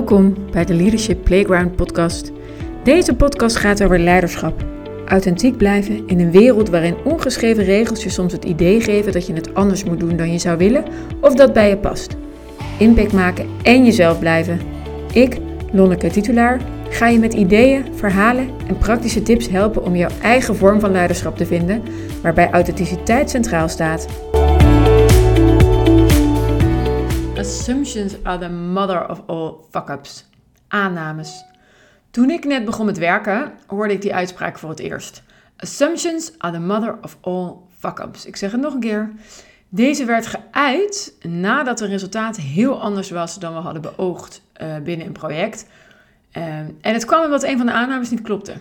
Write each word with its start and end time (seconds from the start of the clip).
Welkom 0.00 0.36
bij 0.50 0.64
de 0.64 0.74
Leadership 0.74 1.24
Playground 1.24 1.76
podcast. 1.76 2.32
Deze 2.84 3.14
podcast 3.14 3.56
gaat 3.56 3.82
over 3.82 3.98
leiderschap. 3.98 4.64
Authentiek 5.06 5.56
blijven 5.56 6.06
in 6.06 6.20
een 6.20 6.30
wereld 6.30 6.68
waarin 6.68 6.96
ongeschreven 7.04 7.64
regels 7.64 8.02
je 8.02 8.10
soms 8.10 8.32
het 8.32 8.44
idee 8.44 8.80
geven 8.80 9.12
dat 9.12 9.26
je 9.26 9.32
het 9.32 9.54
anders 9.54 9.84
moet 9.84 10.00
doen 10.00 10.16
dan 10.16 10.32
je 10.32 10.38
zou 10.38 10.58
willen 10.58 10.84
of 11.20 11.34
dat 11.34 11.52
bij 11.52 11.68
je 11.68 11.76
past. 11.76 12.16
Impact 12.78 13.12
maken 13.12 13.46
en 13.62 13.84
jezelf 13.84 14.18
blijven. 14.18 14.60
Ik, 15.12 15.38
Lonneke 15.72 16.10
Titulaar, 16.10 16.60
ga 16.90 17.08
je 17.08 17.18
met 17.18 17.34
ideeën, 17.34 17.84
verhalen 17.94 18.48
en 18.66 18.78
praktische 18.78 19.22
tips 19.22 19.48
helpen 19.48 19.84
om 19.84 19.96
jouw 19.96 20.10
eigen 20.22 20.56
vorm 20.56 20.80
van 20.80 20.92
leiderschap 20.92 21.36
te 21.36 21.46
vinden, 21.46 21.82
waarbij 22.22 22.50
authenticiteit 22.50 23.30
centraal 23.30 23.68
staat. 23.68 24.06
Assumptions 27.40 28.22
are 28.24 28.38
the 28.38 28.48
mother 28.48 29.08
of 29.08 29.22
all 29.26 29.54
fuck-ups. 29.70 30.24
Aannames. 30.68 31.44
Toen 32.10 32.30
ik 32.30 32.44
net 32.44 32.64
begon 32.64 32.86
met 32.86 32.98
werken, 32.98 33.52
hoorde 33.66 33.92
ik 33.92 34.02
die 34.02 34.14
uitspraak 34.14 34.58
voor 34.58 34.70
het 34.70 34.78
eerst. 34.78 35.22
Assumptions 35.56 36.32
are 36.38 36.52
the 36.52 36.60
mother 36.60 36.98
of 37.02 37.16
all 37.20 37.52
fuck-ups. 37.78 38.26
Ik 38.26 38.36
zeg 38.36 38.52
het 38.52 38.60
nog 38.60 38.74
een 38.74 38.80
keer. 38.80 39.10
Deze 39.68 40.04
werd 40.04 40.26
geuit 40.26 41.14
nadat 41.22 41.78
het 41.78 41.88
resultaat 41.88 42.36
heel 42.36 42.80
anders 42.80 43.10
was 43.10 43.38
dan 43.38 43.54
we 43.54 43.60
hadden 43.60 43.82
beoogd 43.82 44.42
uh, 44.62 44.76
binnen 44.76 45.06
een 45.06 45.12
project. 45.12 45.66
Uh, 46.32 46.44
en 46.58 46.76
het 46.80 47.04
kwam 47.04 47.24
omdat 47.24 47.42
een 47.42 47.56
van 47.56 47.66
de 47.66 47.72
aannames 47.72 48.10
niet 48.10 48.22
klopte. 48.22 48.54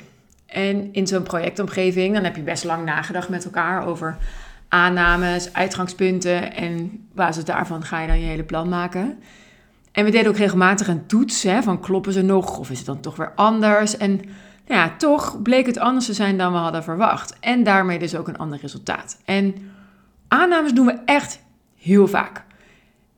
En 0.45 0.93
in 0.93 1.07
zo'n 1.07 1.23
projectomgeving, 1.23 2.13
dan 2.13 2.23
heb 2.23 2.35
je 2.35 2.41
best 2.41 2.63
lang 2.63 2.85
nagedacht 2.85 3.29
met 3.29 3.45
elkaar 3.45 3.85
over 3.85 4.17
aannames, 4.69 5.53
uitgangspunten 5.53 6.55
en 6.55 7.03
basis 7.13 7.45
daarvan 7.45 7.83
ga 7.83 8.01
je 8.01 8.07
dan 8.07 8.19
je 8.19 8.25
hele 8.25 8.43
plan 8.43 8.69
maken. 8.69 9.19
En 9.91 10.05
we 10.05 10.11
deden 10.11 10.31
ook 10.31 10.37
regelmatig 10.37 10.87
een 10.87 11.05
toets 11.05 11.43
hè, 11.43 11.61
van 11.61 11.79
kloppen 11.79 12.13
ze 12.13 12.21
nog 12.21 12.57
of 12.57 12.69
is 12.69 12.77
het 12.77 12.85
dan 12.85 12.99
toch 12.99 13.15
weer 13.15 13.31
anders. 13.35 13.97
En 13.97 14.11
nou 14.67 14.81
ja, 14.81 14.95
toch 14.97 15.41
bleek 15.41 15.65
het 15.65 15.79
anders 15.79 16.05
te 16.05 16.13
zijn 16.13 16.37
dan 16.37 16.51
we 16.51 16.57
hadden 16.57 16.83
verwacht. 16.83 17.37
En 17.39 17.63
daarmee 17.63 17.99
dus 17.99 18.15
ook 18.15 18.27
een 18.27 18.37
ander 18.37 18.59
resultaat. 18.61 19.17
En 19.25 19.55
aannames 20.27 20.73
doen 20.73 20.85
we 20.85 20.97
echt 21.05 21.39
heel 21.77 22.07
vaak. 22.07 22.43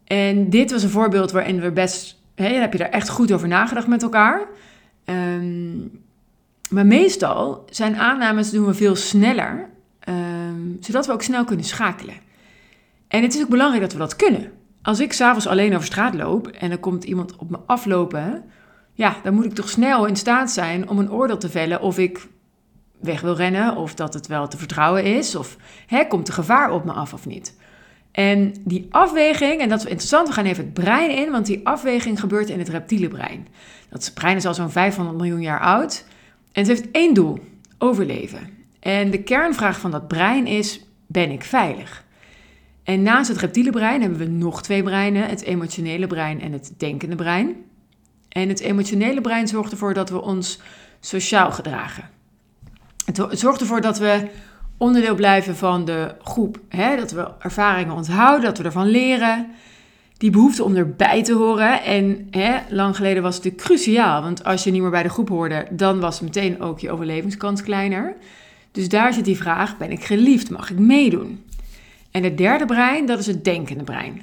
En 0.03 0.49
dit 0.49 0.71
was 0.71 0.83
een 0.83 0.89
voorbeeld 0.89 1.31
waarin 1.31 1.59
we 1.59 1.71
best, 1.71 2.21
hè, 2.35 2.47
heb 2.47 2.71
je 2.71 2.77
daar 2.77 2.89
echt 2.89 3.09
goed 3.09 3.31
over 3.31 3.47
nagedacht 3.47 3.87
met 3.87 4.03
elkaar. 4.03 4.41
Um, 5.05 6.03
maar 6.69 6.85
meestal 6.85 7.65
zijn 7.69 7.95
aannames 7.95 8.51
doen 8.51 8.65
we 8.65 8.73
veel 8.73 8.95
sneller 8.95 9.69
Ehm, 9.69 9.80
zodat 10.85 11.05
we 11.05 11.11
ook 11.11 11.23
snel 11.23 11.43
kunnen 11.43 11.65
schakelen. 11.65 12.15
En 13.07 13.21
het 13.21 13.35
is 13.35 13.41
ook 13.41 13.49
belangrijk 13.49 13.81
dat 13.81 13.93
we 13.93 13.99
dat 13.99 14.15
kunnen. 14.15 14.51
Als 14.81 14.99
ik 14.99 15.13
s'avonds 15.13 15.47
alleen 15.47 15.73
over 15.73 15.85
straat 15.85 16.13
loop 16.13 16.47
en 16.47 16.71
er 16.71 16.77
komt 16.77 17.03
iemand 17.03 17.35
op 17.35 17.49
me 17.49 17.59
aflopen, 17.65 18.43
ja, 18.93 19.15
dan 19.23 19.33
moet 19.33 19.45
ik 19.45 19.53
toch 19.53 19.69
snel 19.69 20.05
in 20.05 20.15
staat 20.15 20.51
zijn 20.51 20.89
om 20.89 20.99
een 20.99 21.11
oordeel 21.11 21.37
te 21.37 21.49
vellen 21.49 21.81
of 21.81 21.97
ik 21.97 22.27
weg 22.99 23.21
wil 23.21 23.35
rennen 23.35 23.75
of 23.75 23.95
dat 23.95 24.13
het 24.13 24.27
wel 24.27 24.47
te 24.47 24.57
vertrouwen 24.57 25.03
is 25.03 25.35
of 25.35 25.57
hè, 25.87 26.07
komt 26.07 26.27
er 26.27 26.33
gevaar 26.33 26.71
op 26.71 26.85
me 26.85 26.91
af 26.91 27.13
of 27.13 27.25
niet. 27.25 27.59
En 28.11 28.53
die 28.63 28.87
afweging, 28.89 29.61
en 29.61 29.69
dat 29.69 29.79
is 29.79 29.85
interessant, 29.85 30.27
we 30.27 30.33
gaan 30.33 30.45
even 30.45 30.63
het 30.63 30.73
brein 30.73 31.11
in, 31.11 31.31
want 31.31 31.45
die 31.45 31.67
afweging 31.67 32.19
gebeurt 32.19 32.49
in 32.49 32.59
het 32.59 32.69
reptiele 32.69 33.07
brein. 33.07 33.47
Dat 33.89 34.11
brein 34.13 34.35
is 34.35 34.45
al 34.45 34.53
zo'n 34.53 34.71
500 34.71 35.17
miljoen 35.17 35.41
jaar 35.41 35.59
oud 35.59 36.05
en 36.51 36.61
het 36.61 36.67
heeft 36.67 36.91
één 36.91 37.13
doel: 37.13 37.39
overleven. 37.77 38.60
En 38.81 39.11
de 39.11 39.23
kernvraag 39.23 39.79
van 39.79 39.91
dat 39.91 40.07
brein 40.07 40.47
is: 40.47 40.81
ben 41.07 41.31
ik 41.31 41.43
veilig? 41.43 42.03
En 42.83 43.01
naast 43.01 43.29
het 43.29 43.37
reptiele 43.37 43.71
brein 43.71 44.01
hebben 44.01 44.19
we 44.19 44.25
nog 44.25 44.61
twee 44.61 44.83
breinen: 44.83 45.29
het 45.29 45.41
emotionele 45.41 46.07
brein 46.07 46.41
en 46.41 46.51
het 46.51 46.73
denkende 46.77 47.15
brein. 47.15 47.55
En 48.29 48.49
het 48.49 48.59
emotionele 48.59 49.21
brein 49.21 49.47
zorgt 49.47 49.71
ervoor 49.71 49.93
dat 49.93 50.09
we 50.09 50.21
ons 50.21 50.59
sociaal 50.99 51.51
gedragen. 51.51 52.09
Het 53.05 53.39
zorgt 53.39 53.61
ervoor 53.61 53.81
dat 53.81 53.99
we 53.99 54.29
onderdeel 54.77 55.15
blijven 55.15 55.55
van 55.55 55.85
de 55.85 56.15
groep. 56.23 56.59
Hè? 56.69 56.95
Dat 56.95 57.11
we 57.11 57.31
ervaringen 57.39 57.95
onthouden, 57.95 58.45
dat 58.45 58.57
we 58.57 58.63
ervan 58.63 58.87
leren. 58.87 59.47
Die 60.17 60.29
behoefte 60.29 60.63
om 60.63 60.75
erbij 60.75 61.23
te 61.23 61.33
horen. 61.33 61.83
En 61.83 62.27
hè, 62.31 62.57
lang 62.69 62.95
geleden 62.95 63.23
was 63.23 63.43
het 63.43 63.55
cruciaal. 63.55 64.21
Want 64.21 64.43
als 64.43 64.63
je 64.63 64.71
niet 64.71 64.81
meer 64.81 64.89
bij 64.89 65.03
de 65.03 65.09
groep 65.09 65.29
hoorde, 65.29 65.67
dan 65.69 65.99
was 65.99 66.19
meteen 66.19 66.61
ook 66.61 66.79
je 66.79 66.91
overlevingskans 66.91 67.63
kleiner. 67.63 68.15
Dus 68.71 68.89
daar 68.89 69.13
zit 69.13 69.25
die 69.25 69.37
vraag: 69.37 69.77
ben 69.77 69.91
ik 69.91 70.03
geliefd? 70.03 70.49
Mag 70.49 70.69
ik 70.69 70.79
meedoen? 70.79 71.43
En 72.11 72.23
het 72.23 72.37
derde 72.37 72.65
brein, 72.65 73.05
dat 73.05 73.19
is 73.19 73.27
het 73.27 73.43
denkende 73.43 73.83
brein. 73.83 74.21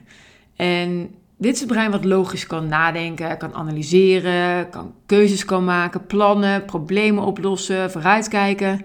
En 0.56 1.10
dit 1.36 1.54
is 1.54 1.60
het 1.60 1.69
brein 1.69 1.91
wat 1.91 2.04
logisch 2.04 2.47
kan 2.47 2.69
nadenken, 2.69 3.38
kan 3.38 3.54
analyseren, 3.54 4.70
kan 4.70 4.94
keuzes 5.06 5.44
kan 5.44 5.64
maken, 5.64 6.06
plannen, 6.06 6.64
problemen 6.64 7.25
oplossen, 7.25 7.91
vooruitkijken. 7.91 8.84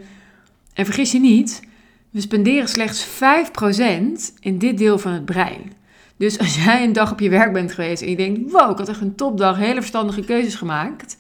En 0.73 0.85
vergis 0.85 1.12
je 1.12 1.19
niet, 1.19 1.62
we 2.09 2.22
spenderen 2.22 2.69
slechts 2.69 3.07
5% 3.07 4.40
in 4.40 4.57
dit 4.57 4.78
deel 4.78 4.97
van 4.97 5.12
het 5.12 5.25
brein. 5.25 5.73
Dus 6.18 6.40
als 6.40 6.63
jij 6.63 6.84
een 6.84 6.94
dag 6.94 7.12
op 7.12 7.19
je 7.19 7.29
werk 7.29 7.53
bent 7.53 7.72
geweest 7.72 8.02
en 8.02 8.09
je 8.09 8.16
denkt: 8.16 8.52
wow, 8.52 8.72
ik 8.72 8.78
had 8.78 8.90
echt 8.90 9.02
een 9.02 9.16
topdag, 9.16 9.57
hele 9.57 9.79
verstandige 9.79 10.22
keuzes 10.22 10.56
gemaakt. 10.56 11.18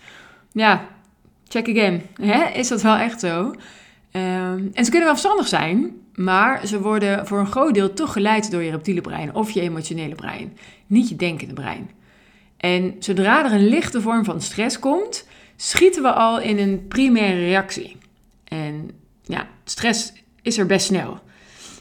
Ja, 0.51 0.87
check 1.47 1.69
again. 1.69 2.01
Hè? 2.21 2.43
Is 2.59 2.67
dat 2.67 2.81
wel 2.81 2.95
echt 2.95 3.19
zo? 3.19 3.53
Um, 4.15 4.69
en 4.73 4.85
ze 4.85 4.89
kunnen 4.91 5.03
wel 5.03 5.17
verstandig 5.17 5.47
zijn, 5.47 5.91
maar 6.15 6.67
ze 6.67 6.81
worden 6.81 7.27
voor 7.27 7.39
een 7.39 7.51
groot 7.51 7.73
deel 7.73 7.93
toch 7.93 8.13
geleid 8.13 8.51
door 8.51 8.63
je 8.63 8.71
reptiele 8.71 9.01
brein 9.01 9.35
of 9.35 9.51
je 9.51 9.61
emotionele 9.61 10.15
brein, 10.15 10.57
niet 10.87 11.09
je 11.09 11.15
denkende 11.15 11.53
brein. 11.53 11.89
En 12.57 12.95
zodra 12.99 13.45
er 13.45 13.51
een 13.51 13.67
lichte 13.67 14.01
vorm 14.01 14.23
van 14.23 14.41
stress 14.41 14.79
komt, 14.79 15.27
schieten 15.55 16.01
we 16.01 16.11
al 16.11 16.39
in 16.39 16.57
een 16.57 16.87
primaire 16.87 17.39
reactie. 17.39 17.97
En 18.43 18.89
ja, 19.23 19.47
stress 19.63 20.13
is 20.41 20.57
er 20.57 20.65
best 20.65 20.85
snel. 20.85 21.19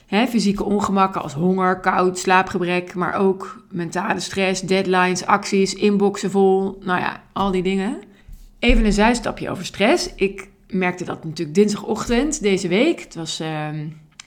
fysieke 0.09 0.65
ongemakken 0.65 1.23
als 1.23 1.33
honger, 1.33 1.81
koud, 1.81 2.19
slaapgebrek, 2.19 2.95
maar 2.95 3.15
ook 3.15 3.65
mentale 3.71 4.21
stress, 4.21 4.61
deadlines, 4.61 5.27
acties, 5.27 5.75
inboxen 5.75 6.31
vol, 6.31 6.79
nou 6.81 7.01
ja, 7.01 7.23
al 7.33 7.51
die 7.51 7.63
dingen. 7.63 8.03
Even 8.59 8.85
een 8.85 8.93
zijstapje 8.93 9.51
over 9.51 9.65
stress. 9.65 10.15
Ik 10.15 10.49
merkte 10.73 11.05
dat 11.05 11.25
natuurlijk 11.25 11.57
dinsdagochtend 11.57 12.43
deze 12.43 12.69
week. 12.69 13.01
Het 13.01 13.15
was 13.15 13.37
4 13.37 13.47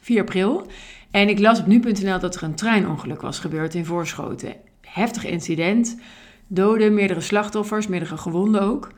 ehm, 0.01 0.19
april. 0.19 0.67
En 1.11 1.29
ik 1.29 1.39
las 1.39 1.59
op 1.59 1.67
nu.nl 1.67 2.19
dat 2.19 2.35
er 2.35 2.43
een 2.43 2.55
treinongeluk 2.55 3.21
was 3.21 3.39
gebeurd 3.39 3.75
in 3.75 3.85
Voorschoten. 3.85 4.55
Heftig 4.81 5.25
incident. 5.25 5.97
Doden, 6.47 6.93
meerdere 6.93 7.21
slachtoffers, 7.21 7.87
meerdere 7.87 8.17
gewonden 8.17 8.61
ook. 8.61 8.91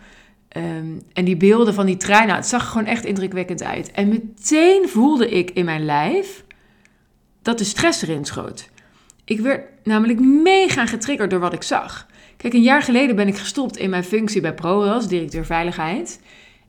Ehm, 0.48 1.00
en 1.14 1.26
die 1.26 1.38
beelden 1.38 1.74
van 1.74 1.86
die 1.86 1.98
trein, 1.98 2.26
nou, 2.28 2.38
het 2.38 2.48
zag 2.48 2.62
er 2.62 2.68
gewoon 2.68 2.88
echt 2.88 3.06
indrukwekkend 3.06 3.64
uit. 3.64 3.92
En 3.92 4.08
meteen 4.08 4.90
voelde 4.90 5.30
ik 5.30 5.52
in 5.52 5.66
mijn 5.66 5.86
lijf 5.86 6.44
dat 7.42 7.58
de 7.58 7.64
stress 7.64 8.02
erin 8.02 8.26
schoot. 8.26 8.70
Ik 9.26 9.40
werd 9.40 9.66
namelijk 9.84 10.20
mega 10.20 10.86
getriggerd 10.86 11.30
door 11.30 11.40
wat 11.40 11.54
ik 11.54 11.64
zag. 11.64 12.08
Kijk, 12.38 12.54
een 12.54 12.62
jaar 12.62 12.82
geleden 12.82 13.16
ben 13.16 13.28
ik 13.28 13.38
gestopt 13.38 13.78
in 13.78 13.90
mijn 13.90 14.04
functie 14.04 14.42
bij 14.42 14.54
ProRail 14.54 15.08
directeur 15.08 15.46
veiligheid. 15.46 16.20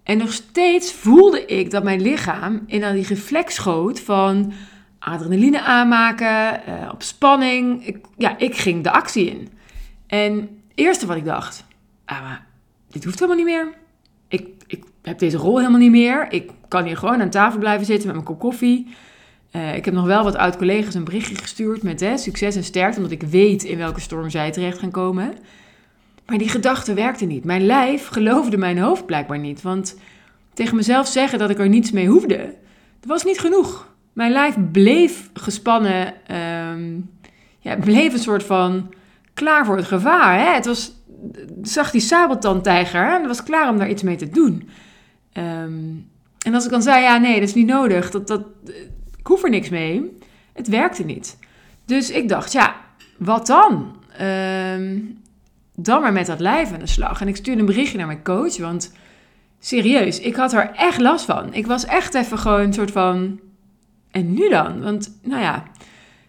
En 0.09 0.19
nog 0.19 0.33
steeds 0.33 0.93
voelde 0.93 1.45
ik 1.45 1.71
dat 1.71 1.83
mijn 1.83 2.01
lichaam 2.01 2.63
in 2.67 2.85
al 2.85 2.93
die 2.93 3.07
reflex 3.07 3.55
schoot 3.55 4.01
van 4.01 4.53
adrenaline 4.99 5.63
aanmaken, 5.63 6.61
uh, 6.69 6.91
op 6.93 7.03
spanning. 7.03 7.87
Ik, 7.87 7.99
ja, 8.17 8.39
ik 8.39 8.57
ging 8.57 8.85
de 8.85 8.91
actie 8.91 9.31
in. 9.31 9.49
En 10.07 10.35
het 10.35 10.51
eerste 10.75 11.07
wat 11.07 11.17
ik 11.17 11.25
dacht, 11.25 11.65
ah, 12.05 12.23
maar 12.23 12.47
dit 12.91 13.05
hoeft 13.05 13.19
helemaal 13.19 13.45
niet 13.45 13.55
meer. 13.55 13.75
Ik, 14.29 14.49
ik 14.67 14.85
heb 15.03 15.19
deze 15.19 15.37
rol 15.37 15.59
helemaal 15.59 15.81
niet 15.81 15.91
meer. 15.91 16.33
Ik 16.33 16.51
kan 16.69 16.85
hier 16.85 16.97
gewoon 16.97 17.21
aan 17.21 17.31
tafel 17.31 17.59
blijven 17.59 17.87
zitten 17.87 18.07
met 18.07 18.15
mijn 18.15 18.29
kop 18.29 18.39
koffie. 18.39 18.95
Uh, 19.53 19.75
ik 19.75 19.85
heb 19.85 19.95
nog 19.95 20.07
wel 20.07 20.25
wat 20.25 20.37
oud-collega's 20.37 20.95
een 20.95 21.05
berichtje 21.05 21.37
gestuurd 21.37 21.83
met 21.83 22.01
hè, 22.01 22.17
succes 22.17 22.57
en 22.57 22.65
sterkte, 22.65 22.97
omdat 22.97 23.13
ik 23.13 23.23
weet 23.23 23.63
in 23.63 23.79
welke 23.79 24.01
storm 24.01 24.31
zij 24.31 24.51
terecht 24.51 24.79
gaan 24.79 24.91
komen. 24.91 25.35
Maar 26.29 26.39
die 26.39 26.49
gedachte 26.49 26.95
werkte 26.95 27.25
niet. 27.25 27.45
Mijn 27.45 27.67
lijf 27.67 28.07
geloofde 28.07 28.57
mijn 28.57 28.79
hoofd 28.79 29.07
blijkbaar 29.07 29.39
niet. 29.39 29.63
Want 29.63 29.97
tegen 30.55 30.77
mezelf 30.77 31.07
zeggen 31.07 31.39
dat 31.39 31.51
ik 31.51 31.59
er 31.59 31.69
niets 31.69 31.91
mee 31.91 32.07
hoefde, 32.07 32.37
dat 33.01 33.09
was 33.09 33.25
niet 33.25 33.41
genoeg. 33.41 33.95
Mijn 34.13 34.33
lijf 34.33 34.57
bleef 34.73 35.31
gespannen, 35.33 36.15
um, 36.71 37.11
ja, 37.59 37.77
bleef 37.77 38.13
een 38.13 38.19
soort 38.19 38.43
van 38.43 38.95
klaar 39.35 39.67
voor 39.67 39.77
het 39.77 39.87
gevaar. 39.87 40.39
Hè? 40.39 40.55
Het 40.55 40.67
was, 40.67 40.93
zag 41.63 41.91
die 41.91 42.01
sabeltandtijger 42.01 43.21
en 43.21 43.27
was 43.27 43.43
klaar 43.43 43.71
om 43.71 43.79
daar 43.79 43.91
iets 43.91 44.03
mee 44.03 44.17
te 44.17 44.29
doen. 44.29 44.69
Ehm, 45.33 45.95
en 46.47 46.55
als 46.55 46.65
ik 46.65 46.71
dan 46.71 46.83
zei, 46.83 47.03
ja 47.03 47.19
nee, 47.19 47.41
dat 47.41 47.49
is 47.49 47.55
niet 47.55 47.67
nodig, 47.67 48.11
dat, 48.11 48.27
dat, 48.27 48.43
ik 49.19 49.27
hoef 49.27 49.43
er 49.45 49.51
niks 49.51 49.69
mee, 49.69 50.19
het 50.53 50.69
werkte 50.69 51.05
niet. 51.05 51.39
Dus 51.85 52.11
ik 52.11 52.29
dacht, 52.29 52.53
ja, 52.53 52.77
wat 53.19 53.47
dan? 53.47 53.97
Um, 54.21 55.19
dan 55.81 56.01
maar 56.01 56.13
met 56.13 56.27
dat 56.27 56.41
lijf 56.41 56.73
aan 56.73 56.79
de 56.79 56.87
slag. 56.87 57.21
En 57.21 57.29
ik 57.29 57.37
stuurde 57.37 57.61
een 57.61 57.67
berichtje 57.67 57.99
naar 57.99 58.07
mijn 58.07 58.25
coach, 58.25 58.57
want 58.57 58.93
serieus, 59.59 60.21
ik 60.21 60.37
had 60.37 60.53
er 60.53 60.71
echt 60.75 61.01
last 61.01 61.25
van. 61.25 61.55
Ik 61.55 61.67
was 61.67 61.85
echt 61.85 62.15
even 62.15 62.39
gewoon 62.39 62.61
een 62.61 62.73
soort 62.73 62.91
van, 62.91 63.41
en 64.11 64.35
nu 64.35 64.49
dan? 64.49 64.83
Want, 64.83 65.19
nou 65.23 65.43
ja, 65.43 65.65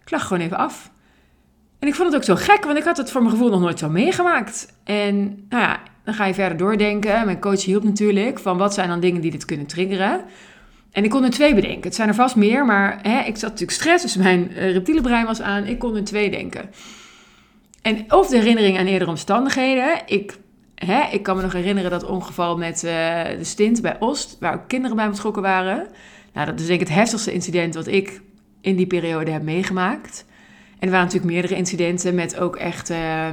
ik 0.01 0.11
lag 0.11 0.27
gewoon 0.27 0.43
even 0.43 0.57
af. 0.57 0.91
En 1.79 1.87
ik 1.87 1.95
vond 1.95 2.07
het 2.07 2.17
ook 2.17 2.23
zo 2.23 2.35
gek, 2.35 2.63
want 2.65 2.77
ik 2.77 2.83
had 2.83 2.97
het 2.97 3.11
voor 3.11 3.21
mijn 3.21 3.33
gevoel 3.33 3.49
nog 3.49 3.59
nooit 3.59 3.79
zo 3.79 3.89
meegemaakt. 3.89 4.73
En 4.83 5.45
nou 5.49 5.63
ja, 5.63 5.79
dan 6.03 6.13
ga 6.13 6.25
je 6.25 6.33
verder 6.33 6.57
doordenken. 6.57 7.25
Mijn 7.25 7.39
coach 7.39 7.65
hielp 7.65 7.83
natuurlijk 7.83 8.39
van 8.39 8.57
wat 8.57 8.73
zijn 8.73 8.89
dan 8.89 8.99
dingen 8.99 9.21
die 9.21 9.31
dit 9.31 9.45
kunnen 9.45 9.65
triggeren. 9.65 10.21
En 10.91 11.03
ik 11.03 11.09
kon 11.09 11.23
er 11.23 11.29
twee 11.29 11.55
bedenken. 11.55 11.83
Het 11.83 11.95
zijn 11.95 12.07
er 12.07 12.15
vast 12.15 12.35
meer, 12.35 12.65
maar 12.65 12.99
hè, 13.01 13.19
ik 13.19 13.37
zat 13.37 13.49
natuurlijk 13.49 13.71
stress, 13.71 14.03
dus 14.03 14.15
mijn 14.15 14.51
uh, 14.51 14.71
reptiele 14.71 15.01
brein 15.01 15.25
was 15.25 15.41
aan. 15.41 15.65
Ik 15.65 15.79
kon 15.79 15.95
er 15.95 16.03
twee 16.03 16.29
denken. 16.29 16.69
En 17.81 18.13
of 18.13 18.27
de 18.27 18.37
herinnering 18.37 18.77
aan 18.77 18.85
eerdere 18.85 19.09
omstandigheden. 19.09 20.01
Ik, 20.05 20.37
hè, 20.75 21.01
ik 21.11 21.23
kan 21.23 21.35
me 21.35 21.41
nog 21.41 21.53
herinneren 21.53 21.91
dat 21.91 22.03
ongeval 22.03 22.57
met 22.57 22.75
uh, 22.75 22.91
de 23.23 23.43
stint 23.43 23.81
bij 23.81 23.95
Oost, 23.99 24.37
waar 24.39 24.53
ook 24.53 24.67
kinderen 24.67 24.95
bij 24.95 25.09
betrokken 25.09 25.41
waren. 25.41 25.87
Nou, 26.33 26.45
dat 26.45 26.59
is 26.59 26.65
denk 26.65 26.81
ik 26.81 26.87
het 26.87 26.97
heftigste 26.97 27.33
incident 27.33 27.75
wat 27.75 27.87
ik 27.87 28.21
in 28.61 28.75
die 28.75 28.87
periode 28.87 29.31
heb 29.31 29.41
meegemaakt. 29.41 30.25
En 30.79 30.85
er 30.85 30.89
waren 30.89 31.05
natuurlijk 31.05 31.31
meerdere 31.31 31.55
incidenten 31.55 32.15
met 32.15 32.39
ook 32.39 32.55
echt 32.55 32.89
uh, 32.89 33.27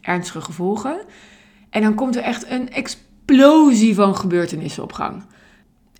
ernstige 0.00 0.40
gevolgen. 0.40 1.00
En 1.70 1.82
dan 1.82 1.94
komt 1.94 2.16
er 2.16 2.22
echt 2.22 2.50
een 2.50 2.70
explosie 2.70 3.94
van 3.94 4.16
gebeurtenissen 4.16 4.82
op 4.82 4.92
gang. 4.92 5.22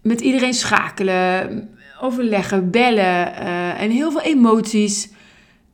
Met 0.02 0.20
iedereen 0.20 0.54
schakelen, 0.54 1.68
overleggen, 2.00 2.70
bellen 2.70 3.32
uh, 3.42 3.80
en 3.80 3.90
heel 3.90 4.10
veel 4.10 4.20
emoties. 4.20 5.12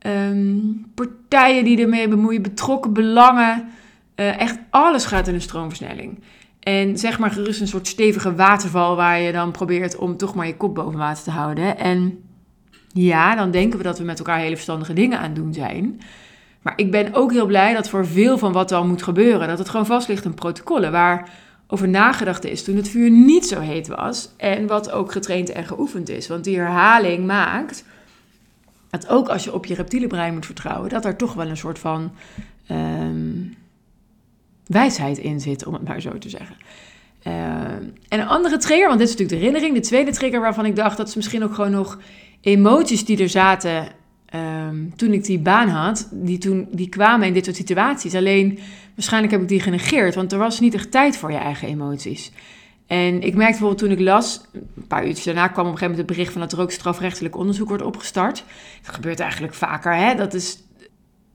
Um, 0.06 0.86
partijen 0.94 1.64
die 1.64 1.80
ermee 1.80 2.08
bemoeien, 2.08 2.42
betrokken 2.42 2.92
belangen. 2.92 3.68
Uh, 4.16 4.40
echt 4.40 4.58
alles 4.70 5.04
gaat 5.04 5.28
in 5.28 5.34
een 5.34 5.40
stroomversnelling. 5.40 6.18
En 6.60 6.98
zeg 6.98 7.18
maar 7.18 7.30
gerust 7.30 7.60
een 7.60 7.68
soort 7.68 7.86
stevige 7.86 8.34
waterval 8.34 8.96
waar 8.96 9.20
je 9.20 9.32
dan 9.32 9.50
probeert 9.50 9.96
om 9.96 10.16
toch 10.16 10.34
maar 10.34 10.46
je 10.46 10.56
kop 10.56 10.74
boven 10.74 10.98
water 10.98 11.24
te 11.24 11.30
houden. 11.30 11.78
En 11.78 12.22
ja, 12.92 13.34
dan 13.34 13.50
denken 13.50 13.78
we 13.78 13.84
dat 13.84 13.98
we 13.98 14.04
met 14.04 14.18
elkaar 14.18 14.38
hele 14.38 14.54
verstandige 14.54 14.92
dingen 14.92 15.18
aan 15.18 15.24
het 15.24 15.34
doen 15.34 15.54
zijn. 15.54 16.00
Maar 16.62 16.72
ik 16.76 16.90
ben 16.90 17.14
ook 17.14 17.32
heel 17.32 17.46
blij 17.46 17.74
dat 17.74 17.88
voor 17.88 18.06
veel 18.06 18.38
van 18.38 18.52
wat 18.52 18.68
dan 18.68 18.88
moet 18.88 19.02
gebeuren, 19.02 19.48
dat 19.48 19.58
het 19.58 19.68
gewoon 19.68 19.86
vast 19.86 20.08
ligt 20.08 20.24
in 20.24 20.34
protocollen 20.34 20.92
waar 20.92 21.30
over 21.66 21.88
nagedacht 21.88 22.44
is 22.44 22.64
toen 22.64 22.76
het 22.76 22.88
vuur 22.88 23.10
niet 23.10 23.46
zo 23.46 23.60
heet 23.60 23.88
was. 23.88 24.28
En 24.36 24.66
wat 24.66 24.90
ook 24.90 25.12
getraind 25.12 25.52
en 25.52 25.64
geoefend 25.64 26.08
is. 26.08 26.28
Want 26.28 26.44
die 26.44 26.58
herhaling 26.58 27.26
maakt 27.26 27.84
dat 28.90 29.08
ook 29.08 29.28
als 29.28 29.44
je 29.44 29.54
op 29.54 29.66
je 29.66 29.74
reptiele 29.74 30.06
brein 30.06 30.34
moet 30.34 30.46
vertrouwen, 30.46 30.88
dat 30.88 31.04
er 31.04 31.16
toch 31.16 31.34
wel 31.34 31.48
een 31.48 31.56
soort 31.56 31.78
van 31.78 32.12
um, 32.70 33.54
wijsheid 34.66 35.18
in 35.18 35.40
zit, 35.40 35.66
om 35.66 35.72
het 35.72 35.88
maar 35.88 36.00
zo 36.00 36.18
te 36.18 36.28
zeggen. 36.28 36.56
Uh, 37.26 37.32
en 38.08 38.20
een 38.20 38.26
andere 38.26 38.56
trigger, 38.56 38.86
want 38.86 38.98
dit 38.98 39.08
is 39.08 39.14
natuurlijk 39.14 39.40
de 39.40 39.46
herinnering, 39.46 39.74
de 39.82 39.88
tweede 39.88 40.10
trigger 40.10 40.40
waarvan 40.40 40.64
ik 40.64 40.76
dacht 40.76 40.96
dat 40.96 41.08
is 41.08 41.14
misschien 41.14 41.44
ook 41.44 41.54
gewoon 41.54 41.70
nog 41.70 41.98
emoties 42.40 43.04
die 43.04 43.22
er 43.22 43.28
zaten 43.28 43.88
um, 44.34 44.92
toen 44.96 45.12
ik 45.12 45.24
die 45.24 45.38
baan 45.38 45.68
had, 45.68 46.08
die, 46.12 46.38
toen, 46.38 46.68
die 46.70 46.88
kwamen 46.88 47.26
in 47.26 47.32
dit 47.32 47.44
soort 47.44 47.56
situaties. 47.56 48.14
Alleen 48.14 48.58
waarschijnlijk 48.94 49.32
heb 49.32 49.42
ik 49.42 49.48
die 49.48 49.60
genegeerd, 49.60 50.14
want 50.14 50.32
er 50.32 50.38
was 50.38 50.60
niet 50.60 50.74
echt 50.74 50.90
tijd 50.90 51.16
voor 51.16 51.32
je 51.32 51.38
eigen 51.38 51.68
emoties. 51.68 52.32
En 52.90 53.22
ik 53.22 53.34
merkte 53.34 53.60
bijvoorbeeld 53.60 53.78
toen 53.78 53.90
ik 53.90 54.00
las, 54.00 54.40
een 54.52 54.86
paar 54.86 55.06
uurtjes 55.06 55.24
daarna 55.24 55.48
kwam 55.48 55.66
op 55.66 55.72
een 55.72 55.78
gegeven 55.78 55.90
moment 55.90 56.08
het 56.08 56.16
bericht 56.16 56.32
van 56.32 56.40
dat 56.40 56.52
er 56.52 56.60
ook 56.60 56.70
strafrechtelijk 56.70 57.36
onderzoek 57.36 57.68
wordt 57.68 57.82
opgestart. 57.82 58.44
Dat 58.82 58.94
gebeurt 58.94 59.20
eigenlijk 59.20 59.54
vaker, 59.54 59.96
hè? 59.96 60.14
Dat 60.14 60.34
is, 60.34 60.58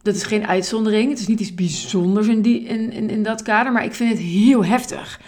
dat 0.01 0.15
is 0.15 0.23
geen 0.23 0.47
uitzondering. 0.47 1.09
Het 1.09 1.19
is 1.19 1.27
niet 1.27 1.39
iets 1.39 1.55
bijzonders 1.55 2.27
in, 2.27 2.41
die, 2.41 2.63
in, 2.63 2.91
in, 2.91 3.09
in 3.09 3.23
dat 3.23 3.41
kader, 3.41 3.71
maar 3.71 3.83
ik 3.83 3.93
vind 3.93 4.09
het 4.09 4.19
heel 4.19 4.65
heftig. 4.65 5.21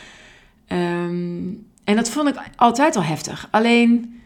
Um, 0.67 1.65
en 1.83 1.95
dat 1.95 2.09
vond 2.09 2.27
ik 2.27 2.35
altijd 2.55 2.95
al 2.95 3.03
heftig. 3.03 3.47
Alleen, 3.51 4.21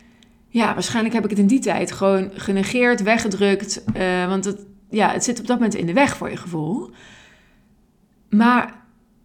ja, 0.47 0.73
waarschijnlijk 0.73 1.13
heb 1.13 1.23
ik 1.23 1.29
het 1.29 1.39
in 1.39 1.47
die 1.47 1.59
tijd 1.59 1.91
gewoon 1.91 2.31
genegeerd, 2.33 3.01
weggedrukt. 3.01 3.83
Uh, 3.97 4.27
want 4.27 4.45
het, 4.45 4.59
ja, 4.89 5.11
het 5.11 5.23
zit 5.23 5.39
op 5.39 5.47
dat 5.47 5.57
moment 5.57 5.75
in 5.75 5.85
de 5.85 5.93
weg 5.93 6.17
voor 6.17 6.29
je 6.29 6.37
gevoel. 6.37 6.89
Maar 8.29 8.75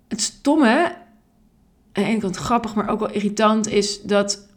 het 0.09 0.21
stomme 0.21 1.05
aan 1.97 2.03
de 2.03 2.09
ene 2.11 2.21
kant 2.21 2.37
grappig, 2.37 2.75
maar 2.75 2.89
ook 2.91 2.99
wel 3.01 3.11
irritant 3.11 3.69
is 3.69 4.03
dat 4.03 4.49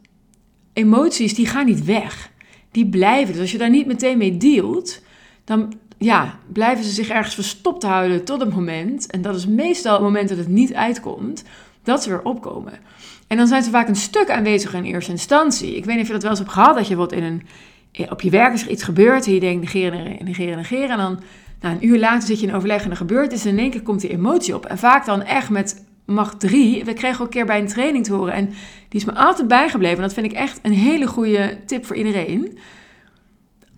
emoties, 0.72 1.34
die 1.34 1.46
gaan 1.46 1.66
niet 1.66 1.84
weg. 1.84 2.30
Die 2.70 2.86
blijven. 2.86 3.32
Dus 3.32 3.42
als 3.42 3.52
je 3.52 3.58
daar 3.58 3.70
niet 3.70 3.86
meteen 3.86 4.18
mee 4.18 4.36
dealt, 4.36 5.02
dan 5.44 5.72
ja, 5.98 6.38
blijven 6.52 6.84
ze 6.84 6.90
zich 6.90 7.08
ergens 7.08 7.34
verstopt 7.34 7.82
houden 7.82 8.24
tot 8.24 8.40
het 8.40 8.54
moment, 8.54 9.10
en 9.10 9.22
dat 9.22 9.36
is 9.36 9.46
meestal 9.46 9.92
het 9.92 10.02
moment 10.02 10.28
dat 10.28 10.38
het 10.38 10.48
niet 10.48 10.74
uitkomt, 10.74 11.44
dat 11.82 12.02
ze 12.02 12.08
weer 12.08 12.22
opkomen. 12.22 12.72
En 13.26 13.36
dan 13.36 13.46
zijn 13.46 13.62
ze 13.62 13.70
vaak 13.70 13.88
een 13.88 13.96
stuk 13.96 14.30
aanwezig 14.30 14.74
in 14.74 14.84
eerste 14.84 15.10
instantie. 15.10 15.76
Ik 15.76 15.84
weet 15.84 15.94
niet 15.94 16.02
of 16.02 16.06
je 16.06 16.12
dat 16.12 16.22
wel 16.22 16.30
eens 16.30 16.40
hebt 16.40 16.52
gehad, 16.52 16.74
dat 16.74 16.88
je 16.88 16.96
wat 16.96 17.12
in 17.12 17.22
een, 17.22 17.42
op 18.10 18.20
je 18.20 18.30
werk 18.30 18.54
is 18.54 18.62
er 18.62 18.70
iets 18.70 18.82
gebeurd 18.82 19.26
en 19.26 19.34
je 19.34 19.40
denkt 19.40 19.60
negeren, 19.60 20.16
negeren, 20.24 20.56
negeren. 20.56 20.90
En 20.90 20.96
dan 20.96 21.20
nou, 21.60 21.74
een 21.74 21.86
uur 21.86 21.98
later 21.98 22.28
zit 22.28 22.40
je 22.40 22.46
in 22.46 22.54
overleg 22.54 22.84
en 22.84 22.90
er 22.90 22.96
gebeurt 22.96 23.32
iets 23.32 23.44
en 23.44 23.50
in 23.50 23.58
één 23.58 23.70
keer 23.70 23.82
komt 23.82 24.00
die 24.00 24.10
emotie 24.10 24.54
op. 24.54 24.66
En 24.66 24.78
vaak 24.78 25.06
dan 25.06 25.22
echt 25.22 25.50
met 25.50 25.84
macht 26.12 26.40
3. 26.40 26.84
We 26.84 26.92
kregen 26.92 27.20
ook 27.20 27.26
een 27.26 27.32
keer 27.32 27.46
bij 27.46 27.58
een 27.58 27.66
training 27.66 28.04
te 28.04 28.12
horen. 28.12 28.32
En 28.32 28.46
die 28.88 29.00
is 29.00 29.04
me 29.04 29.14
altijd 29.14 29.48
bijgebleven. 29.48 29.96
En 29.96 30.02
dat 30.02 30.12
vind 30.12 30.26
ik 30.26 30.32
echt 30.32 30.58
een 30.62 30.72
hele 30.72 31.06
goede 31.06 31.58
tip 31.66 31.86
voor 31.86 31.96
iedereen. 31.96 32.58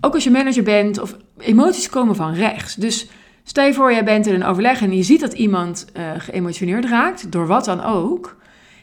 Ook 0.01 0.15
als 0.15 0.25
je 0.25 0.31
manager 0.31 0.63
bent 0.63 1.01
of 1.01 1.17
emoties 1.39 1.89
komen 1.89 2.17
van 2.17 2.35
rechts. 2.35 2.75
Dus 2.75 3.09
stel 3.45 3.65
je 3.65 3.75
voor, 3.75 3.93
jij 3.93 4.05
bent 4.05 4.27
in 4.27 4.35
een 4.35 4.45
overleg 4.45 4.83
en 4.83 4.97
je 4.97 5.03
ziet 5.03 5.21
dat 5.21 5.33
iemand 5.33 5.87
uh, 5.97 6.11
geëmotioneerd 6.19 6.85
raakt, 6.85 7.33
door 7.33 7.47
wat 7.47 7.65
dan 7.65 7.83
ook. 7.83 8.37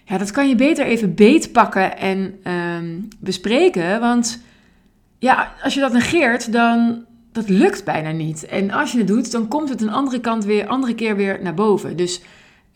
Ja, 0.05 0.17
dat 0.17 0.31
kan 0.31 0.49
je 0.49 0.55
beter 0.55 0.85
even 0.85 1.15
beetpakken 1.15 1.97
en 1.97 2.39
um, 2.53 3.07
bespreken. 3.19 3.99
Want 3.99 4.41
ja, 5.19 5.53
als 5.63 5.73
je 5.73 5.79
dat 5.79 5.93
negeert, 5.93 6.51
dan 6.51 7.05
dat 7.31 7.49
lukt 7.49 7.83
bijna 7.83 8.11
niet. 8.11 8.45
En 8.45 8.71
als 8.71 8.91
je 8.91 8.97
het 8.97 9.07
doet, 9.07 9.31
dan 9.31 9.47
komt 9.47 9.69
het 9.69 9.81
een 9.81 9.91
andere 9.91 10.19
kant 10.19 10.45
weer, 10.45 10.67
andere 10.67 10.95
keer 10.95 11.15
weer 11.15 11.39
naar 11.41 11.53
boven. 11.53 11.97
Dus 11.97 12.21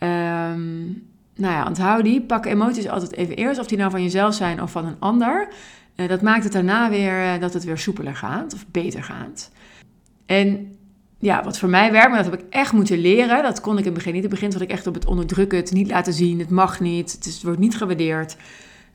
Um, 0.03 1.07
nou 1.35 1.53
ja, 1.53 1.65
onthoud 1.67 2.03
die. 2.03 2.21
Pak 2.21 2.45
emoties 2.45 2.87
altijd 2.87 3.13
even 3.13 3.35
eerst, 3.35 3.59
of 3.59 3.67
die 3.67 3.77
nou 3.77 3.91
van 3.91 4.03
jezelf 4.03 4.33
zijn 4.33 4.61
of 4.61 4.71
van 4.71 4.85
een 4.85 4.99
ander. 4.99 5.47
Uh, 5.95 6.07
dat 6.07 6.21
maakt 6.21 6.43
het 6.43 6.53
daarna 6.53 6.89
weer 6.89 7.19
uh, 7.19 7.39
dat 7.39 7.53
het 7.53 7.63
weer 7.63 7.77
soepeler 7.77 8.15
gaat 8.15 8.53
of 8.53 8.65
beter 8.71 9.03
gaat. 9.03 9.51
En 10.25 10.75
ja, 11.19 11.43
wat 11.43 11.57
voor 11.57 11.69
mij 11.69 11.91
werkt, 11.91 12.09
maar 12.09 12.23
dat 12.23 12.31
heb 12.31 12.41
ik 12.41 12.45
echt 12.49 12.71
moeten 12.71 12.97
leren. 12.97 13.43
Dat 13.43 13.61
kon 13.61 13.73
ik 13.73 13.79
in 13.79 13.85
het 13.85 13.93
begin 13.93 14.13
niet. 14.13 14.23
In 14.23 14.29
het 14.29 14.39
begin 14.39 14.51
zat 14.51 14.61
ik 14.61 14.71
echt 14.71 14.87
op 14.87 14.93
het 14.93 15.05
onderdrukken, 15.05 15.57
het 15.57 15.71
niet 15.71 15.89
laten 15.89 16.13
zien, 16.13 16.39
het 16.39 16.49
mag 16.49 16.79
niet, 16.79 17.11
het, 17.11 17.41
wordt 17.43 17.59
niet 17.59 17.77
gewaardeerd. 17.77 18.37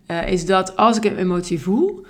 Uh, 0.07 0.29
is 0.29 0.47
dat 0.47 0.77
als 0.77 0.97
ik 0.97 1.05
een 1.05 1.17
emotie 1.17 1.61
voel, 1.61 2.07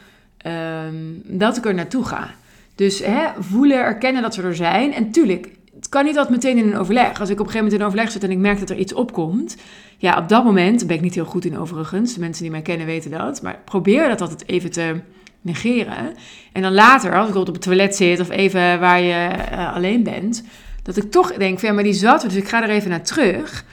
um, 0.46 1.22
dat 1.24 1.56
ik 1.56 1.66
er 1.66 1.74
naartoe 1.74 2.04
ga. 2.04 2.30
Dus 2.74 2.98
hè, 2.98 3.26
voelen, 3.38 3.76
erkennen 3.76 4.22
dat 4.22 4.34
ze 4.34 4.42
er 4.42 4.56
zijn. 4.56 4.92
En 4.92 5.10
tuurlijk, 5.10 5.48
het 5.78 5.88
kan 5.88 6.04
niet 6.04 6.16
altijd 6.16 6.34
meteen 6.34 6.58
in 6.58 6.72
een 6.72 6.78
overleg. 6.78 7.20
Als 7.20 7.30
ik 7.30 7.40
op 7.40 7.46
een 7.46 7.52
gegeven 7.52 7.56
moment 7.56 7.72
in 7.72 7.80
een 7.80 7.86
overleg 7.86 8.10
zit 8.10 8.24
en 8.24 8.30
ik 8.30 8.38
merk 8.38 8.58
dat 8.58 8.70
er 8.70 8.76
iets 8.76 8.92
opkomt, 8.92 9.56
ja, 9.96 10.18
op 10.18 10.28
dat 10.28 10.44
moment 10.44 10.86
ben 10.86 10.96
ik 10.96 11.02
niet 11.02 11.14
heel 11.14 11.24
goed 11.24 11.44
in 11.44 11.58
overigens. 11.58 12.14
De 12.14 12.20
mensen 12.20 12.42
die 12.42 12.52
mij 12.52 12.62
kennen 12.62 12.86
weten 12.86 13.10
dat. 13.10 13.42
Maar 13.42 13.60
probeer 13.64 14.08
dat 14.08 14.20
altijd 14.20 14.48
even 14.48 14.70
te 14.70 15.00
negeren. 15.40 16.14
En 16.52 16.62
dan 16.62 16.74
later, 16.74 17.14
als 17.14 17.28
ik 17.28 17.34
op 17.34 17.46
het 17.46 17.62
toilet 17.62 17.96
zit 17.96 18.20
of 18.20 18.30
even 18.30 18.80
waar 18.80 19.00
je 19.00 19.30
uh, 19.52 19.74
alleen 19.74 20.02
bent, 20.02 20.44
dat 20.82 20.96
ik 20.96 21.10
toch 21.10 21.32
denk 21.32 21.58
van 21.58 21.68
ja, 21.68 21.74
maar 21.74 21.84
die 21.84 21.92
zat 21.92 22.20
dus 22.20 22.34
ik 22.34 22.48
ga 22.48 22.62
er 22.62 22.70
even 22.70 22.90
naar 22.90 23.02
terug. 23.02 23.64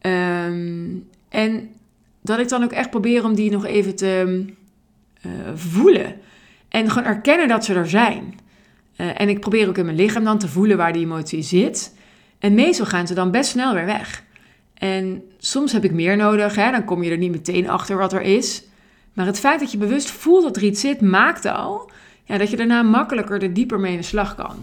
Um, 0.00 1.08
en 1.28 1.68
dat 2.22 2.38
ik 2.38 2.48
dan 2.48 2.62
ook 2.62 2.72
echt 2.72 2.90
probeer 2.90 3.24
om 3.24 3.34
die 3.34 3.50
nog 3.50 3.64
even 3.64 3.96
te 3.96 4.44
uh, 5.26 5.32
voelen. 5.54 6.14
En 6.68 6.90
gewoon 6.90 7.08
erkennen 7.08 7.48
dat 7.48 7.64
ze 7.64 7.74
er 7.74 7.88
zijn. 7.88 8.34
Uh, 9.00 9.20
en 9.20 9.28
ik 9.28 9.40
probeer 9.40 9.68
ook 9.68 9.78
in 9.78 9.84
mijn 9.84 9.96
lichaam 9.96 10.24
dan 10.24 10.38
te 10.38 10.48
voelen 10.48 10.76
waar 10.76 10.92
die 10.92 11.04
emotie 11.04 11.42
zit. 11.42 11.94
En 12.38 12.54
meestal 12.54 12.86
gaan 12.86 13.06
ze 13.06 13.14
dan 13.14 13.30
best 13.30 13.50
snel 13.50 13.74
weer 13.74 13.86
weg. 13.86 14.24
En 14.74 15.22
soms 15.38 15.72
heb 15.72 15.84
ik 15.84 15.92
meer 15.92 16.16
nodig, 16.16 16.54
hè? 16.54 16.70
dan 16.70 16.84
kom 16.84 17.02
je 17.02 17.10
er 17.10 17.18
niet 17.18 17.30
meteen 17.30 17.68
achter 17.68 17.96
wat 17.96 18.12
er 18.12 18.22
is. 18.22 18.62
Maar 19.12 19.26
het 19.26 19.38
feit 19.38 19.60
dat 19.60 19.72
je 19.72 19.78
bewust 19.78 20.10
voelt 20.10 20.42
dat 20.42 20.56
er 20.56 20.62
iets 20.62 20.80
zit, 20.80 21.00
maakt 21.00 21.44
al 21.44 21.90
ja, 22.24 22.38
dat 22.38 22.50
je 22.50 22.56
daarna 22.56 22.82
makkelijker 22.82 23.42
er 23.42 23.54
dieper 23.54 23.80
mee 23.80 23.92
in 23.92 23.98
de 23.98 24.04
slag 24.04 24.34
kan. 24.34 24.56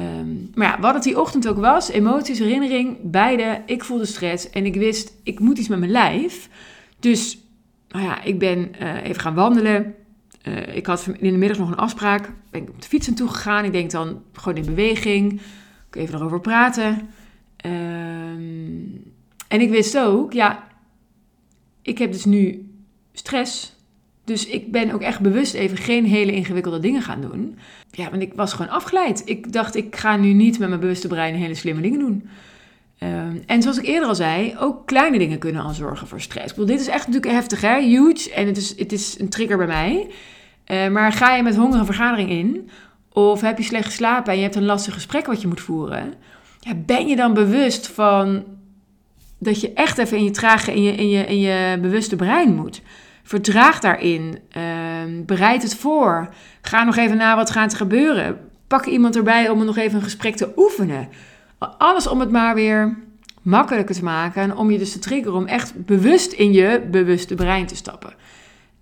Um, 0.00 0.50
maar 0.54 0.68
ja, 0.68 0.80
wat 0.80 0.94
het 0.94 1.02
die 1.02 1.20
ochtend 1.20 1.48
ook 1.48 1.58
was, 1.58 1.90
emoties, 1.90 2.38
herinnering, 2.38 2.98
beide. 3.02 3.62
Ik 3.66 3.84
voelde 3.84 4.04
stress 4.04 4.50
en 4.50 4.66
ik 4.66 4.74
wist, 4.74 5.12
ik 5.22 5.38
moet 5.38 5.58
iets 5.58 5.68
met 5.68 5.78
mijn 5.78 5.90
lijf. 5.90 6.48
Dus 6.98 7.38
nou 7.88 8.04
ja, 8.04 8.22
ik 8.22 8.38
ben 8.38 8.72
uh, 8.82 9.04
even 9.04 9.20
gaan 9.20 9.34
wandelen. 9.34 9.94
Uh, 10.48 10.76
ik 10.76 10.86
had 10.86 11.08
in 11.18 11.32
de 11.32 11.38
middag 11.38 11.58
nog 11.58 11.68
een 11.68 11.76
afspraak. 11.76 12.32
Ben 12.50 12.62
ik 12.62 12.68
op 12.68 12.82
de 12.82 12.88
fiets 12.88 13.06
naartoe 13.06 13.28
gegaan. 13.28 13.64
Ik 13.64 13.72
denk 13.72 13.90
dan 13.90 14.22
gewoon 14.32 14.58
in 14.58 14.64
beweging. 14.64 15.40
Ik 15.90 15.96
even 15.96 16.14
erover 16.14 16.40
praten. 16.40 17.08
Um, 17.66 19.12
en 19.48 19.60
ik 19.60 19.70
wist 19.70 19.98
ook, 19.98 20.32
ja, 20.32 20.68
ik 21.82 21.98
heb 21.98 22.12
dus 22.12 22.24
nu 22.24 22.70
stress. 23.12 23.76
Dus 24.24 24.46
ik 24.46 24.72
ben 24.72 24.90
ook 24.90 25.00
echt 25.00 25.20
bewust 25.20 25.54
even 25.54 25.76
geen 25.76 26.04
hele 26.04 26.32
ingewikkelde 26.32 26.78
dingen 26.78 27.02
gaan 27.02 27.20
doen. 27.20 27.58
Ja, 27.90 28.10
want 28.10 28.22
ik 28.22 28.32
was 28.34 28.52
gewoon 28.52 28.70
afgeleid. 28.70 29.22
Ik 29.24 29.52
dacht, 29.52 29.74
ik 29.74 29.96
ga 29.96 30.16
nu 30.16 30.32
niet 30.32 30.58
met 30.58 30.68
mijn 30.68 30.80
bewuste 30.80 31.08
brein 31.08 31.34
hele 31.34 31.54
slimme 31.54 31.80
dingen 31.80 31.98
doen. 31.98 32.28
Um, 33.02 33.42
en 33.46 33.62
zoals 33.62 33.78
ik 33.78 33.86
eerder 33.86 34.08
al 34.08 34.14
zei, 34.14 34.54
ook 34.58 34.86
kleine 34.86 35.18
dingen 35.18 35.38
kunnen 35.38 35.62
al 35.62 35.72
zorgen 35.72 36.06
voor 36.06 36.20
stress. 36.20 36.50
Ik 36.50 36.58
bedoel, 36.58 36.76
dit 36.76 36.80
is 36.80 36.88
echt 36.88 37.06
natuurlijk 37.06 37.32
heftig, 37.32 37.60
hè? 37.60 37.80
Huge. 37.80 38.32
En 38.32 38.46
het 38.46 38.56
is, 38.56 38.78
het 38.78 38.92
is 38.92 39.20
een 39.20 39.28
trigger 39.28 39.56
bij 39.56 39.66
mij. 39.66 40.10
Uh, 40.66 40.88
maar 40.88 41.12
ga 41.12 41.34
je 41.34 41.42
met 41.42 41.56
honger 41.56 41.78
een 41.78 41.84
vergadering 41.84 42.30
in, 42.30 42.70
Of 43.12 43.40
heb 43.40 43.58
je 43.58 43.64
slecht 43.64 43.84
geslapen 43.84 44.32
en 44.32 44.38
je 44.38 44.44
hebt 44.44 44.56
een 44.56 44.64
lastig 44.64 44.94
gesprek 44.94 45.26
wat 45.26 45.40
je 45.40 45.48
moet 45.48 45.60
voeren? 45.60 46.14
Ja, 46.60 46.74
ben 46.74 47.06
je 47.08 47.16
dan 47.16 47.34
bewust 47.34 47.86
van 47.86 48.44
dat 49.38 49.60
je 49.60 49.72
echt 49.72 49.98
even 49.98 50.16
in 50.16 50.24
je 50.24 50.30
trage, 50.30 50.74
in 50.74 50.82
je, 50.82 50.92
in 50.92 51.08
je, 51.08 51.24
in 51.24 51.40
je 51.40 51.78
bewuste 51.80 52.16
brein 52.16 52.54
moet? 52.54 52.82
Verdraag 53.22 53.80
daarin. 53.80 54.38
Uh, 54.56 54.62
bereid 55.26 55.62
het 55.62 55.76
voor. 55.76 56.34
Ga 56.60 56.84
nog 56.84 56.96
even 56.96 57.16
na 57.16 57.36
wat 57.36 57.50
gaat 57.50 57.70
er 57.70 57.76
gebeuren. 57.76 58.38
Pak 58.66 58.86
iemand 58.86 59.16
erbij 59.16 59.48
om 59.48 59.64
nog 59.64 59.76
even 59.76 59.96
een 59.96 60.02
gesprek 60.04 60.36
te 60.36 60.52
oefenen. 60.56 61.08
Alles 61.78 62.06
om 62.06 62.20
het 62.20 62.30
maar 62.30 62.54
weer 62.54 62.96
makkelijker 63.42 63.94
te 63.94 64.04
maken. 64.04 64.42
En 64.42 64.56
om 64.56 64.70
je 64.70 64.78
dus 64.78 64.92
te 64.92 64.98
triggeren 64.98 65.38
om 65.38 65.46
echt 65.46 65.84
bewust 65.86 66.32
in 66.32 66.52
je 66.52 66.86
bewuste 66.90 67.34
brein 67.34 67.66
te 67.66 67.76
stappen. 67.76 68.12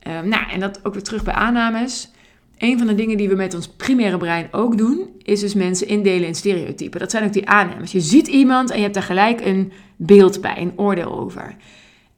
Um, 0.09 0.29
nou, 0.29 0.51
en 0.51 0.61
dat 0.61 0.85
ook 0.85 0.93
weer 0.93 1.03
terug 1.03 1.25
bij 1.25 1.35
aannames. 1.35 2.11
Een 2.59 2.79
van 2.79 2.87
de 2.87 2.95
dingen 2.95 3.17
die 3.17 3.29
we 3.29 3.35
met 3.35 3.55
ons 3.55 3.69
primaire 3.69 4.17
brein 4.17 4.49
ook 4.51 4.79
doen, 4.79 5.09
is 5.23 5.41
dus 5.41 5.55
mensen 5.55 5.89
indelen 5.89 6.27
in 6.27 6.35
stereotypen. 6.35 7.01
Dat 7.01 7.11
zijn 7.11 7.25
ook 7.25 7.33
die 7.33 7.49
aannames. 7.49 7.93
Je 7.93 8.01
ziet 8.01 8.27
iemand 8.27 8.71
en 8.71 8.77
je 8.77 8.83
hebt 8.83 8.95
daar 8.95 9.03
gelijk 9.03 9.41
een 9.41 9.73
beeld 9.97 10.41
bij, 10.41 10.59
een 10.59 10.73
oordeel 10.77 11.19
over. 11.19 11.57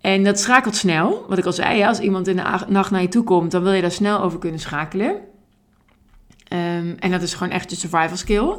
En 0.00 0.25
dat 0.25 0.41
schakelt 0.41 0.76
snel. 0.76 1.25
Wat 1.29 1.38
ik 1.38 1.45
al 1.45 1.53
zei, 1.53 1.85
als 1.85 1.99
iemand 1.99 2.29
in 2.29 2.37
de 2.37 2.43
nacht 2.69 2.91
naar 2.91 3.03
je 3.03 3.09
toe 3.09 3.25
komt, 3.25 3.50
dan 3.50 3.62
wil 3.62 3.73
je 3.73 3.81
daar 3.81 3.91
snel 3.91 4.21
over 4.21 4.38
kunnen 4.38 4.61
schakelen. 4.61 5.11
Um, 5.11 6.95
en 6.99 7.11
dat 7.11 7.23
is 7.23 7.35
gewoon 7.35 7.53
echt 7.53 7.71
je 7.71 7.76
survival 7.76 8.17
skill. 8.17 8.59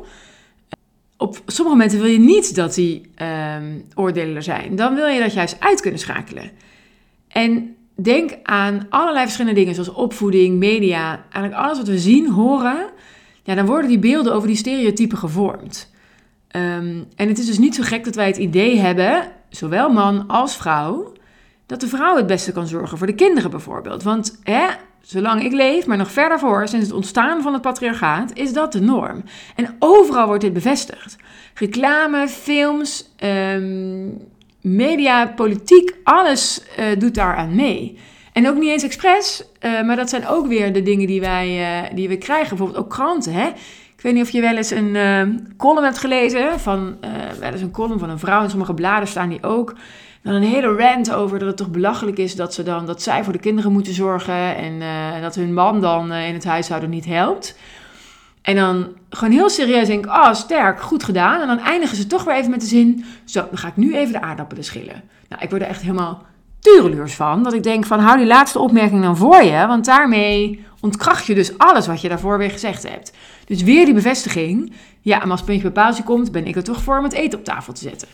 Op 1.17 1.41
sommige 1.45 1.77
momenten 1.77 1.99
wil 1.99 2.09
je 2.09 2.19
niet 2.19 2.55
dat 2.55 2.73
die 2.73 3.11
um, 3.57 3.85
oordelen 3.93 4.35
er 4.35 4.43
zijn. 4.43 4.75
Dan 4.75 4.95
wil 4.95 5.07
je 5.07 5.19
dat 5.19 5.33
juist 5.33 5.59
uit 5.59 5.81
kunnen 5.81 5.99
schakelen. 5.99 6.51
En 7.27 7.74
denk 7.95 8.37
aan 8.43 8.85
allerlei 8.89 9.23
verschillende 9.23 9.59
dingen, 9.59 9.73
zoals 9.73 9.93
opvoeding, 9.93 10.57
media, 10.57 11.23
eigenlijk 11.31 11.63
alles 11.63 11.77
wat 11.77 11.87
we 11.87 11.99
zien, 11.99 12.29
horen. 12.29 12.89
Ja, 13.43 13.55
dan 13.55 13.65
worden 13.65 13.89
die 13.89 13.99
beelden 13.99 14.33
over 14.33 14.47
die 14.47 14.57
stereotypen 14.57 15.17
gevormd. 15.17 15.93
Um, 16.55 17.05
en 17.15 17.27
het 17.27 17.37
is 17.37 17.45
dus 17.45 17.57
niet 17.57 17.75
zo 17.75 17.83
gek 17.83 18.03
dat 18.03 18.15
wij 18.15 18.27
het 18.27 18.37
idee 18.37 18.77
hebben, 18.77 19.31
zowel 19.49 19.89
man 19.89 20.27
als 20.27 20.57
vrouw, 20.57 21.13
dat 21.65 21.81
de 21.81 21.87
vrouw 21.87 22.15
het 22.15 22.27
beste 22.27 22.51
kan 22.51 22.67
zorgen 22.67 22.97
voor 22.97 23.07
de 23.07 23.15
kinderen 23.15 23.51
bijvoorbeeld. 23.51 24.03
Want 24.03 24.39
hè, 24.43 24.65
zolang 25.01 25.43
ik 25.43 25.51
leef, 25.51 25.85
maar 25.85 25.97
nog 25.97 26.11
verder 26.11 26.39
voor, 26.39 26.67
sinds 26.67 26.85
het 26.85 26.95
ontstaan 26.95 27.41
van 27.41 27.53
het 27.53 27.61
patriarchaat, 27.61 28.33
is 28.33 28.53
dat 28.53 28.71
de 28.71 28.81
norm. 28.81 29.23
En 29.55 29.75
overal 29.79 30.27
wordt 30.27 30.41
dit 30.41 30.53
bevestigd. 30.53 31.15
Reclame, 31.53 32.27
films, 32.27 33.09
um, 33.23 34.17
media, 34.65 35.25
politiek, 35.25 35.95
alles 36.03 36.61
uh, 36.79 36.85
doet 36.99 37.15
daaraan 37.15 37.55
mee. 37.55 37.99
En 38.33 38.49
ook 38.49 38.57
niet 38.57 38.69
eens 38.69 38.83
expres, 38.83 39.43
uh, 39.61 39.81
maar 39.81 39.95
dat 39.95 40.09
zijn 40.09 40.27
ook 40.27 40.47
weer 40.47 40.73
de 40.73 40.81
dingen 40.81 41.07
die, 41.07 41.21
wij, 41.21 41.59
uh, 41.59 41.95
die 41.95 42.07
we 42.07 42.17
krijgen. 42.17 42.49
Bijvoorbeeld 42.49 42.79
ook 42.79 42.89
kranten. 42.89 43.33
Hè? 43.33 43.47
Ik 43.95 44.01
weet 44.01 44.13
niet 44.13 44.23
of 44.23 44.29
je 44.29 44.41
wel 44.41 44.55
eens 44.55 44.71
een 44.71 45.53
column 45.57 45.83
hebt 45.83 45.97
gelezen. 45.97 46.59
Van, 46.59 46.97
wel 47.39 47.51
eens 47.51 47.61
een 47.61 47.71
column 47.71 47.99
van 47.99 48.09
een 48.09 48.19
vrouw. 48.19 48.43
In 48.43 48.49
sommige 48.49 48.73
bladen 48.73 49.07
staan 49.07 49.29
die 49.29 49.43
ook. 49.43 49.75
Dan 50.21 50.33
een 50.33 50.43
hele 50.43 50.75
rant 50.75 51.13
over 51.13 51.39
dat 51.39 51.47
het 51.47 51.57
toch 51.57 51.69
belachelijk 51.69 52.17
is 52.17 52.35
dat, 52.35 52.53
ze 52.53 52.63
dan, 52.63 52.85
dat 52.85 53.01
zij 53.01 53.23
voor 53.23 53.33
de 53.33 53.39
kinderen 53.39 53.71
moeten 53.71 53.93
zorgen. 53.93 54.55
En 54.55 54.81
dat 55.21 55.35
hun 55.35 55.53
man 55.53 55.81
dan 55.81 56.13
in 56.13 56.33
het 56.33 56.45
huishouden 56.45 56.89
niet 56.89 57.05
helpt. 57.05 57.57
En 58.45 58.55
dan 58.55 58.87
gewoon 59.09 59.33
heel 59.33 59.49
serieus 59.49 59.87
denk 59.87 60.05
ik, 60.05 60.11
oh 60.11 60.33
sterk, 60.33 60.81
goed 60.81 61.03
gedaan. 61.03 61.41
En 61.41 61.47
dan 61.47 61.59
eindigen 61.59 61.97
ze 61.97 62.07
toch 62.07 62.23
weer 62.23 62.35
even 62.35 62.51
met 62.51 62.61
de 62.61 62.65
zin, 62.65 63.05
zo, 63.23 63.45
dan 63.49 63.57
ga 63.57 63.67
ik 63.67 63.75
nu 63.75 63.95
even 63.95 64.13
de 64.13 64.21
aardappelen 64.21 64.63
schillen. 64.63 65.03
Nou, 65.29 65.41
ik 65.41 65.49
word 65.49 65.61
er 65.61 65.67
echt 65.67 65.81
helemaal 65.81 66.25
tureluurs 66.59 67.15
van. 67.15 67.43
Dat 67.43 67.53
ik 67.53 67.63
denk 67.63 67.85
van, 67.85 67.99
hou 67.99 68.17
die 68.17 68.27
laatste 68.27 68.59
opmerking 68.59 69.01
dan 69.01 69.17
voor 69.17 69.43
je. 69.43 69.67
Want 69.67 69.85
daarmee 69.85 70.65
ontkracht 70.79 71.25
je 71.25 71.35
dus 71.35 71.57
alles 71.57 71.87
wat 71.87 72.01
je 72.01 72.09
daarvoor 72.09 72.37
weer 72.37 72.51
gezegd 72.51 72.89
hebt. 72.89 73.13
Dus 73.45 73.63
weer 73.63 73.85
die 73.85 73.93
bevestiging. 73.93 74.73
Ja, 75.01 75.17
maar 75.17 75.31
als 75.31 75.43
puntje 75.43 75.71
bij 75.71 75.83
paaltje 75.83 76.03
komt, 76.03 76.31
ben 76.31 76.47
ik 76.47 76.55
er 76.55 76.63
toch 76.63 76.81
voor 76.81 76.97
om 76.97 77.03
het 77.03 77.13
eten 77.13 77.39
op 77.39 77.45
tafel 77.45 77.73
te 77.73 77.81
zetten. 77.81 78.07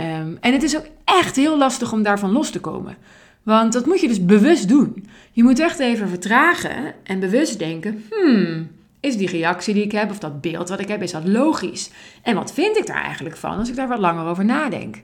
Um, 0.00 0.38
en 0.40 0.52
het 0.52 0.62
is 0.62 0.76
ook 0.76 0.86
echt 1.04 1.36
heel 1.36 1.58
lastig 1.58 1.92
om 1.92 2.02
daarvan 2.02 2.32
los 2.32 2.50
te 2.50 2.60
komen. 2.60 2.96
Want 3.42 3.72
dat 3.72 3.86
moet 3.86 4.00
je 4.00 4.08
dus 4.08 4.24
bewust 4.24 4.68
doen. 4.68 5.06
Je 5.32 5.42
moet 5.42 5.58
echt 5.58 5.78
even 5.78 6.08
vertragen 6.08 6.94
en 7.04 7.20
bewust 7.20 7.58
denken, 7.58 8.04
hmm 8.10 8.68
is 9.04 9.16
die 9.16 9.30
reactie 9.30 9.74
die 9.74 9.82
ik 9.82 9.92
heb 9.92 10.10
of 10.10 10.18
dat 10.18 10.40
beeld 10.40 10.68
wat 10.68 10.80
ik 10.80 10.88
heb, 10.88 11.02
is 11.02 11.12
dat 11.12 11.26
logisch? 11.26 11.90
En 12.22 12.34
wat 12.34 12.52
vind 12.52 12.76
ik 12.76 12.86
daar 12.86 13.02
eigenlijk 13.02 13.36
van 13.36 13.58
als 13.58 13.68
ik 13.68 13.76
daar 13.76 13.88
wat 13.88 13.98
langer 13.98 14.26
over 14.26 14.44
nadenk? 14.44 14.96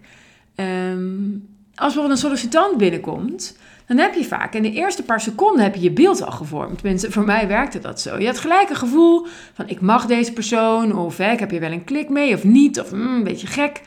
Um, 0.54 1.48
als 1.74 1.94
bijvoorbeeld 1.94 2.10
een 2.10 2.28
sollicitant 2.28 2.76
binnenkomt, 2.76 3.58
dan 3.86 3.98
heb 3.98 4.14
je 4.14 4.24
vaak 4.24 4.54
in 4.54 4.62
de 4.62 4.72
eerste 4.72 5.02
paar 5.02 5.20
seconden 5.20 5.62
heb 5.62 5.74
je 5.74 5.80
je 5.80 5.90
beeld 5.90 6.22
al 6.22 6.32
gevormd. 6.32 6.78
Tenminste, 6.78 7.10
voor 7.10 7.24
mij 7.24 7.48
werkte 7.48 7.78
dat 7.78 8.00
zo. 8.00 8.18
Je 8.18 8.26
had 8.26 8.38
gelijk 8.38 8.70
een 8.70 8.76
gevoel 8.76 9.26
van 9.54 9.68
ik 9.68 9.80
mag 9.80 10.06
deze 10.06 10.32
persoon 10.32 10.96
of 10.98 11.16
hè, 11.16 11.32
ik 11.32 11.38
heb 11.38 11.50
hier 11.50 11.60
wel 11.60 11.72
een 11.72 11.84
klik 11.84 12.08
mee 12.08 12.34
of 12.34 12.44
niet 12.44 12.80
of 12.80 12.92
mm, 12.92 13.14
een 13.14 13.24
beetje 13.24 13.46
gek. 13.46 13.80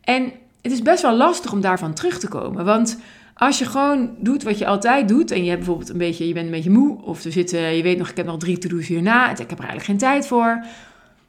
En 0.00 0.32
het 0.62 0.72
is 0.72 0.82
best 0.82 1.02
wel 1.02 1.16
lastig 1.16 1.52
om 1.52 1.60
daarvan 1.60 1.94
terug 1.94 2.18
te 2.18 2.28
komen, 2.28 2.64
want 2.64 2.98
als 3.36 3.58
je 3.58 3.64
gewoon 3.64 4.10
doet 4.18 4.42
wat 4.42 4.58
je 4.58 4.66
altijd 4.66 5.08
doet 5.08 5.30
en 5.30 5.42
je 5.42 5.48
hebt 5.48 5.58
bijvoorbeeld 5.58 5.90
een 5.90 5.98
beetje, 5.98 6.28
je 6.28 6.32
bent 6.32 6.46
een 6.46 6.52
beetje 6.52 6.70
moe 6.70 7.02
of 7.02 7.24
er 7.24 7.32
zitten, 7.32 7.76
je 7.76 7.82
weet 7.82 7.98
nog, 7.98 8.10
ik 8.10 8.16
heb 8.16 8.26
nog 8.26 8.38
drie 8.38 8.58
to-do's 8.58 8.86
hierna, 8.86 9.30
ik 9.30 9.38
heb 9.38 9.50
er 9.50 9.64
eigenlijk 9.64 9.84
geen 9.84 9.98
tijd 9.98 10.26
voor. 10.26 10.64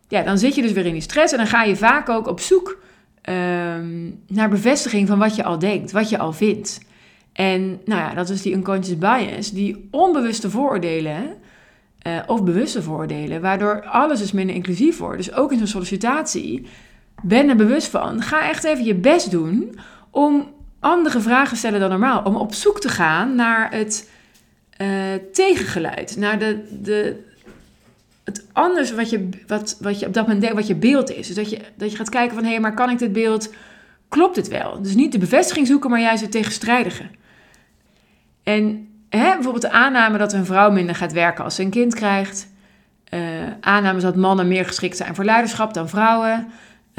Ja, 0.07 0.23
dan 0.23 0.37
zit 0.37 0.55
je 0.55 0.61
dus 0.61 0.71
weer 0.71 0.85
in 0.85 0.93
die 0.93 1.01
stress 1.01 1.31
en 1.31 1.37
dan 1.37 1.47
ga 1.47 1.63
je 1.63 1.75
vaak 1.75 2.09
ook 2.09 2.27
op 2.27 2.39
zoek 2.39 2.77
um, 3.29 4.19
naar 4.27 4.49
bevestiging 4.49 5.07
van 5.07 5.19
wat 5.19 5.35
je 5.35 5.43
al 5.43 5.59
denkt, 5.59 5.91
wat 5.91 6.09
je 6.09 6.17
al 6.17 6.33
vindt. 6.33 6.79
En 7.33 7.81
nou 7.85 8.01
ja, 8.01 8.13
dat 8.13 8.29
is 8.29 8.41
die 8.41 8.53
unconscious 8.53 8.97
bias, 8.97 9.51
die 9.51 9.87
onbewuste 9.91 10.49
vooroordelen 10.49 11.23
uh, 12.07 12.19
of 12.27 12.43
bewuste 12.43 12.81
vooroordelen, 12.81 13.41
waardoor 13.41 13.85
alles 13.85 14.19
dus 14.19 14.31
minder 14.31 14.55
inclusief 14.55 14.97
wordt. 14.97 15.17
Dus 15.17 15.33
ook 15.33 15.51
in 15.51 15.57
zo'n 15.57 15.67
sollicitatie, 15.67 16.67
ben 17.23 17.49
er 17.49 17.55
bewust 17.55 17.87
van. 17.87 18.21
Ga 18.21 18.49
echt 18.49 18.63
even 18.63 18.83
je 18.83 18.95
best 18.95 19.31
doen 19.31 19.79
om 20.11 20.55
andere 20.87 21.21
vragen 21.21 21.57
stellen 21.57 21.79
dan 21.79 21.89
normaal. 21.89 22.23
Om 22.23 22.35
op 22.35 22.53
zoek 22.53 22.79
te 22.79 22.89
gaan 22.89 23.35
naar 23.35 23.71
het 23.71 24.09
uh, 24.77 24.87
tegengeluid. 25.33 26.15
Naar 26.17 26.39
de, 26.39 26.79
de, 26.81 27.23
het 28.23 28.45
anders 28.53 28.91
wat 28.91 29.09
je, 29.09 29.29
wat, 29.47 29.77
wat 29.79 29.99
je 29.99 30.05
op 30.05 30.13
dat 30.13 30.23
moment 30.23 30.41
denkt, 30.41 30.57
wat 30.57 30.67
je 30.67 30.75
beeld 30.75 31.11
is. 31.11 31.27
Dus 31.27 31.35
dat 31.35 31.49
je, 31.49 31.59
dat 31.75 31.91
je 31.91 31.97
gaat 31.97 32.09
kijken 32.09 32.35
van, 32.35 32.43
hé, 32.43 32.49
hey, 32.49 32.59
maar 32.59 32.73
kan 32.73 32.89
ik 32.89 32.99
dit 32.99 33.13
beeld, 33.13 33.53
klopt 34.07 34.35
het 34.35 34.47
wel? 34.47 34.81
Dus 34.81 34.95
niet 34.95 35.11
de 35.11 35.17
bevestiging 35.17 35.67
zoeken, 35.67 35.89
maar 35.89 35.99
juist 35.99 36.21
het 36.21 36.31
tegenstrijdige. 36.31 37.03
En 38.43 38.87
hè, 39.09 39.33
bijvoorbeeld 39.33 39.61
de 39.61 39.71
aanname 39.71 40.17
dat 40.17 40.33
een 40.33 40.45
vrouw 40.45 40.71
minder 40.71 40.95
gaat 40.95 41.13
werken 41.13 41.43
als 41.43 41.55
ze 41.55 41.61
een 41.61 41.69
kind 41.69 41.95
krijgt. 41.95 42.47
Uh, 43.13 43.21
aannames 43.61 44.03
dat 44.03 44.15
mannen 44.15 44.47
meer 44.47 44.65
geschikt 44.65 44.97
zijn 44.97 45.15
voor 45.15 45.25
leiderschap 45.25 45.73
dan 45.73 45.89
vrouwen. 45.89 46.47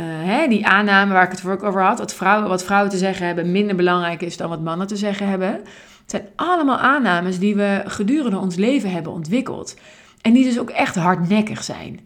Uh, 0.00 0.04
hè, 0.06 0.48
die 0.48 0.66
aanname 0.66 1.12
waar 1.12 1.24
ik 1.24 1.30
het 1.30 1.40
vorige 1.40 1.64
over 1.64 1.82
had, 1.82 1.96
dat 1.96 2.14
vrouwen, 2.14 2.48
wat 2.48 2.64
vrouwen 2.64 2.90
te 2.90 2.96
zeggen 2.96 3.26
hebben 3.26 3.52
minder 3.52 3.76
belangrijk 3.76 4.22
is 4.22 4.36
dan 4.36 4.48
wat 4.48 4.62
mannen 4.62 4.86
te 4.86 4.96
zeggen 4.96 5.28
hebben. 5.28 5.48
Het 5.48 6.10
zijn 6.10 6.28
allemaal 6.36 6.78
aannames 6.78 7.38
die 7.38 7.56
we 7.56 7.82
gedurende 7.86 8.38
ons 8.38 8.56
leven 8.56 8.90
hebben 8.90 9.12
ontwikkeld. 9.12 9.76
En 10.22 10.32
die 10.32 10.44
dus 10.44 10.58
ook 10.58 10.70
echt 10.70 10.94
hardnekkig 10.94 11.64
zijn. 11.64 12.00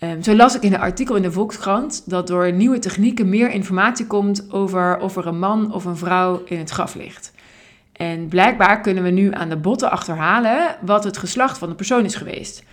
Um, 0.00 0.22
zo 0.22 0.34
las 0.34 0.54
ik 0.54 0.62
in 0.62 0.72
een 0.74 0.80
artikel 0.80 1.16
in 1.16 1.22
de 1.22 1.32
Volkskrant 1.32 2.02
dat 2.06 2.26
door 2.26 2.52
nieuwe 2.52 2.78
technieken 2.78 3.28
meer 3.28 3.50
informatie 3.50 4.06
komt 4.06 4.52
over 4.52 4.98
of 4.98 5.16
er 5.16 5.26
een 5.26 5.38
man 5.38 5.72
of 5.72 5.84
een 5.84 5.96
vrouw 5.96 6.42
in 6.44 6.58
het 6.58 6.70
graf 6.70 6.94
ligt. 6.94 7.32
En 7.92 8.28
blijkbaar 8.28 8.80
kunnen 8.80 9.02
we 9.02 9.10
nu 9.10 9.34
aan 9.34 9.48
de 9.48 9.56
botten 9.56 9.90
achterhalen 9.90 10.76
wat 10.80 11.04
het 11.04 11.16
geslacht 11.16 11.58
van 11.58 11.68
de 11.68 11.74
persoon 11.74 12.04
is 12.04 12.14
geweest. 12.14 12.64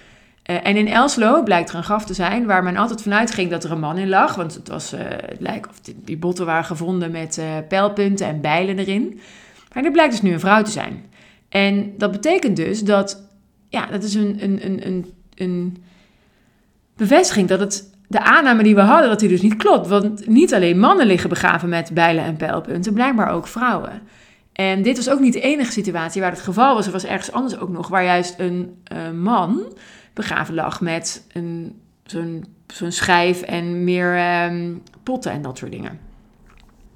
Uh, 0.49 0.67
en 0.67 0.75
in 0.77 0.87
Elslo 0.87 1.43
blijkt 1.43 1.69
er 1.69 1.75
een 1.75 1.83
graf 1.83 2.05
te 2.05 2.13
zijn 2.13 2.45
waar 2.45 2.63
men 2.63 2.77
altijd 2.77 3.01
vanuit 3.01 3.31
ging 3.31 3.49
dat 3.49 3.63
er 3.63 3.71
een 3.71 3.79
man 3.79 3.97
in 3.97 4.09
lag. 4.09 4.35
Want 4.35 4.53
het, 4.53 4.67
was, 4.67 4.93
uh, 4.93 4.99
het 5.05 5.39
lijkt 5.39 5.69
of 5.69 5.79
die, 5.79 6.17
botten 6.17 6.45
waren 6.45 6.65
gevonden 6.65 7.11
met 7.11 7.37
uh, 7.37 7.45
pijlpunten 7.67 8.27
en 8.27 8.41
bijlen 8.41 8.79
erin. 8.79 9.19
Maar 9.73 9.83
dit 9.83 9.91
blijkt 9.91 10.11
dus 10.11 10.21
nu 10.21 10.33
een 10.33 10.39
vrouw 10.39 10.63
te 10.63 10.71
zijn. 10.71 11.05
En 11.49 11.93
dat 11.97 12.11
betekent 12.11 12.55
dus 12.55 12.83
dat, 12.83 13.27
ja, 13.69 13.85
dat 13.85 14.03
is 14.03 14.13
een, 14.13 14.37
een, 14.39 14.65
een, 14.65 14.87
een, 14.87 15.13
een 15.35 15.83
bevestiging 16.97 17.47
dat 17.47 17.59
het, 17.59 17.91
de 18.07 18.23
aanname 18.23 18.63
die 18.63 18.75
we 18.75 18.81
hadden, 18.81 19.09
dat 19.09 19.19
die 19.19 19.29
dus 19.29 19.41
niet 19.41 19.57
klopt. 19.57 19.87
Want 19.87 20.27
niet 20.27 20.53
alleen 20.53 20.79
mannen 20.79 21.05
liggen 21.05 21.29
begraven 21.29 21.69
met 21.69 21.91
bijlen 21.93 22.23
en 22.23 22.35
pijlpunten, 22.35 22.93
blijkbaar 22.93 23.31
ook 23.31 23.47
vrouwen. 23.47 24.01
En 24.53 24.81
dit 24.81 24.97
was 24.97 25.09
ook 25.09 25.19
niet 25.19 25.33
de 25.33 25.41
enige 25.41 25.71
situatie 25.71 26.21
waar 26.21 26.31
het 26.31 26.41
geval 26.41 26.75
was. 26.75 26.85
Er 26.85 26.91
was 26.91 27.05
ergens 27.05 27.31
anders 27.31 27.57
ook 27.57 27.69
nog, 27.69 27.87
waar 27.87 28.03
juist 28.03 28.35
een 28.37 28.77
man 29.21 29.73
begraven 30.13 30.53
lag 30.53 30.81
met 30.81 31.25
een, 31.33 31.79
zo'n, 32.03 32.45
zo'n 32.67 32.91
schijf 32.91 33.41
en 33.41 33.83
meer 33.83 34.43
um, 34.45 34.81
potten 35.03 35.31
en 35.31 35.41
dat 35.41 35.57
soort 35.57 35.71
dingen. 35.71 35.99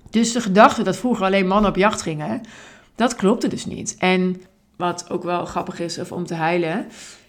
Dus 0.10 0.32
de 0.32 0.42
gedachte 0.42 0.84
dat 0.84 0.98
vroeger 0.98 1.26
alleen 1.26 1.48
mannen 1.48 1.70
op 1.70 1.76
jacht 1.76 2.02
gingen, 2.02 2.42
dat 2.96 3.16
klopte 3.16 3.48
dus 3.48 3.66
niet. 3.66 3.96
En 4.00 4.42
wat 4.76 5.10
ook 5.10 5.24
wel 5.24 5.46
grappig 5.46 5.80
is 5.80 6.00
of 6.00 6.12
om 6.12 6.26
te 6.26 6.34
huilen, 6.34 6.86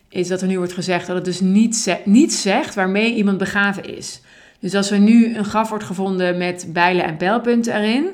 is 0.08 0.28
dat 0.28 0.40
er 0.40 0.48
nu 0.48 0.58
wordt 0.58 0.72
gezegd 0.72 1.06
dat 1.06 1.16
het 1.16 1.24
dus 1.24 1.40
niet, 1.40 1.98
niet 2.04 2.34
zegt 2.34 2.74
waarmee 2.74 3.14
iemand 3.14 3.38
begraven 3.38 3.96
is. 3.96 4.20
Dus 4.60 4.74
als 4.74 4.90
er 4.90 4.98
nu 4.98 5.36
een 5.36 5.44
graf 5.44 5.68
wordt 5.68 5.84
gevonden 5.84 6.38
met 6.38 6.66
bijlen 6.72 7.04
en 7.04 7.16
pijlpunten 7.16 7.74
erin, 7.74 8.10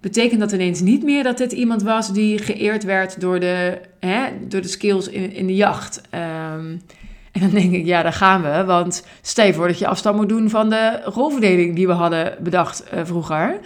betekent 0.00 0.40
dat 0.40 0.52
ineens 0.52 0.80
niet 0.80 1.02
meer 1.02 1.22
dat 1.22 1.38
dit 1.38 1.52
iemand 1.52 1.82
was 1.82 2.12
die 2.12 2.38
geëerd 2.38 2.84
werd 2.84 3.20
door 3.20 3.40
de, 3.40 3.80
hè, 4.00 4.28
door 4.48 4.60
de 4.60 4.68
skills 4.68 5.08
in, 5.08 5.32
in 5.32 5.46
de 5.46 5.54
jacht. 5.54 6.00
Um, 6.54 6.80
En 7.36 7.42
dan 7.42 7.50
denk 7.50 7.72
ik, 7.72 7.84
ja, 7.84 8.02
daar 8.02 8.12
gaan 8.12 8.42
we. 8.42 8.64
Want 8.64 9.06
stel 9.20 9.46
je 9.46 9.54
voor 9.54 9.66
dat 9.66 9.78
je 9.78 9.86
afstand 9.86 10.16
moet 10.16 10.28
doen 10.28 10.50
van 10.50 10.70
de 10.70 11.00
rolverdeling 11.04 11.74
die 11.74 11.86
we 11.86 11.92
hadden 11.92 12.36
bedacht 12.40 12.84
uh, 12.94 13.00
vroeger. 13.04 13.60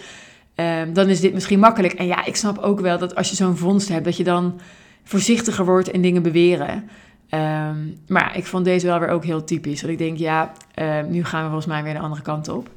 Ehm, 0.55 0.93
dan 0.93 1.09
is 1.09 1.21
dit 1.21 1.33
misschien 1.33 1.59
makkelijk. 1.59 1.93
En 1.93 2.07
ja, 2.07 2.25
ik 2.25 2.37
snap 2.37 2.59
ook 2.59 2.81
wel 2.81 2.99
dat 2.99 3.15
als 3.15 3.31
je 3.31 3.37
zo'n 3.37 3.57
vondst 3.57 3.89
hebt, 3.89 4.05
dat 4.05 4.17
je 4.17 4.25
dan 4.25 4.61
voorzichtiger 5.05 5.65
wordt 5.65 5.89
in 5.89 6.03
dingen 6.03 6.23
beweren. 6.23 6.89
Ehm, 7.29 7.77
maar 8.07 8.37
ik 8.37 8.47
vond 8.47 8.65
deze 8.65 8.87
wel 8.87 8.99
weer 8.99 9.09
ook 9.09 9.25
heel 9.25 9.45
typisch. 9.45 9.81
Dat 9.81 9.91
ik 9.91 9.99
denk, 9.99 10.19
ja, 10.19 10.53
ehm, 10.75 11.11
nu 11.11 11.25
gaan 11.25 11.41
we 11.41 11.47
volgens 11.47 11.67
mij 11.67 11.83
weer 11.83 11.95
de 11.95 12.01
andere 12.01 12.23
kant 12.23 12.49
op. 12.49 12.69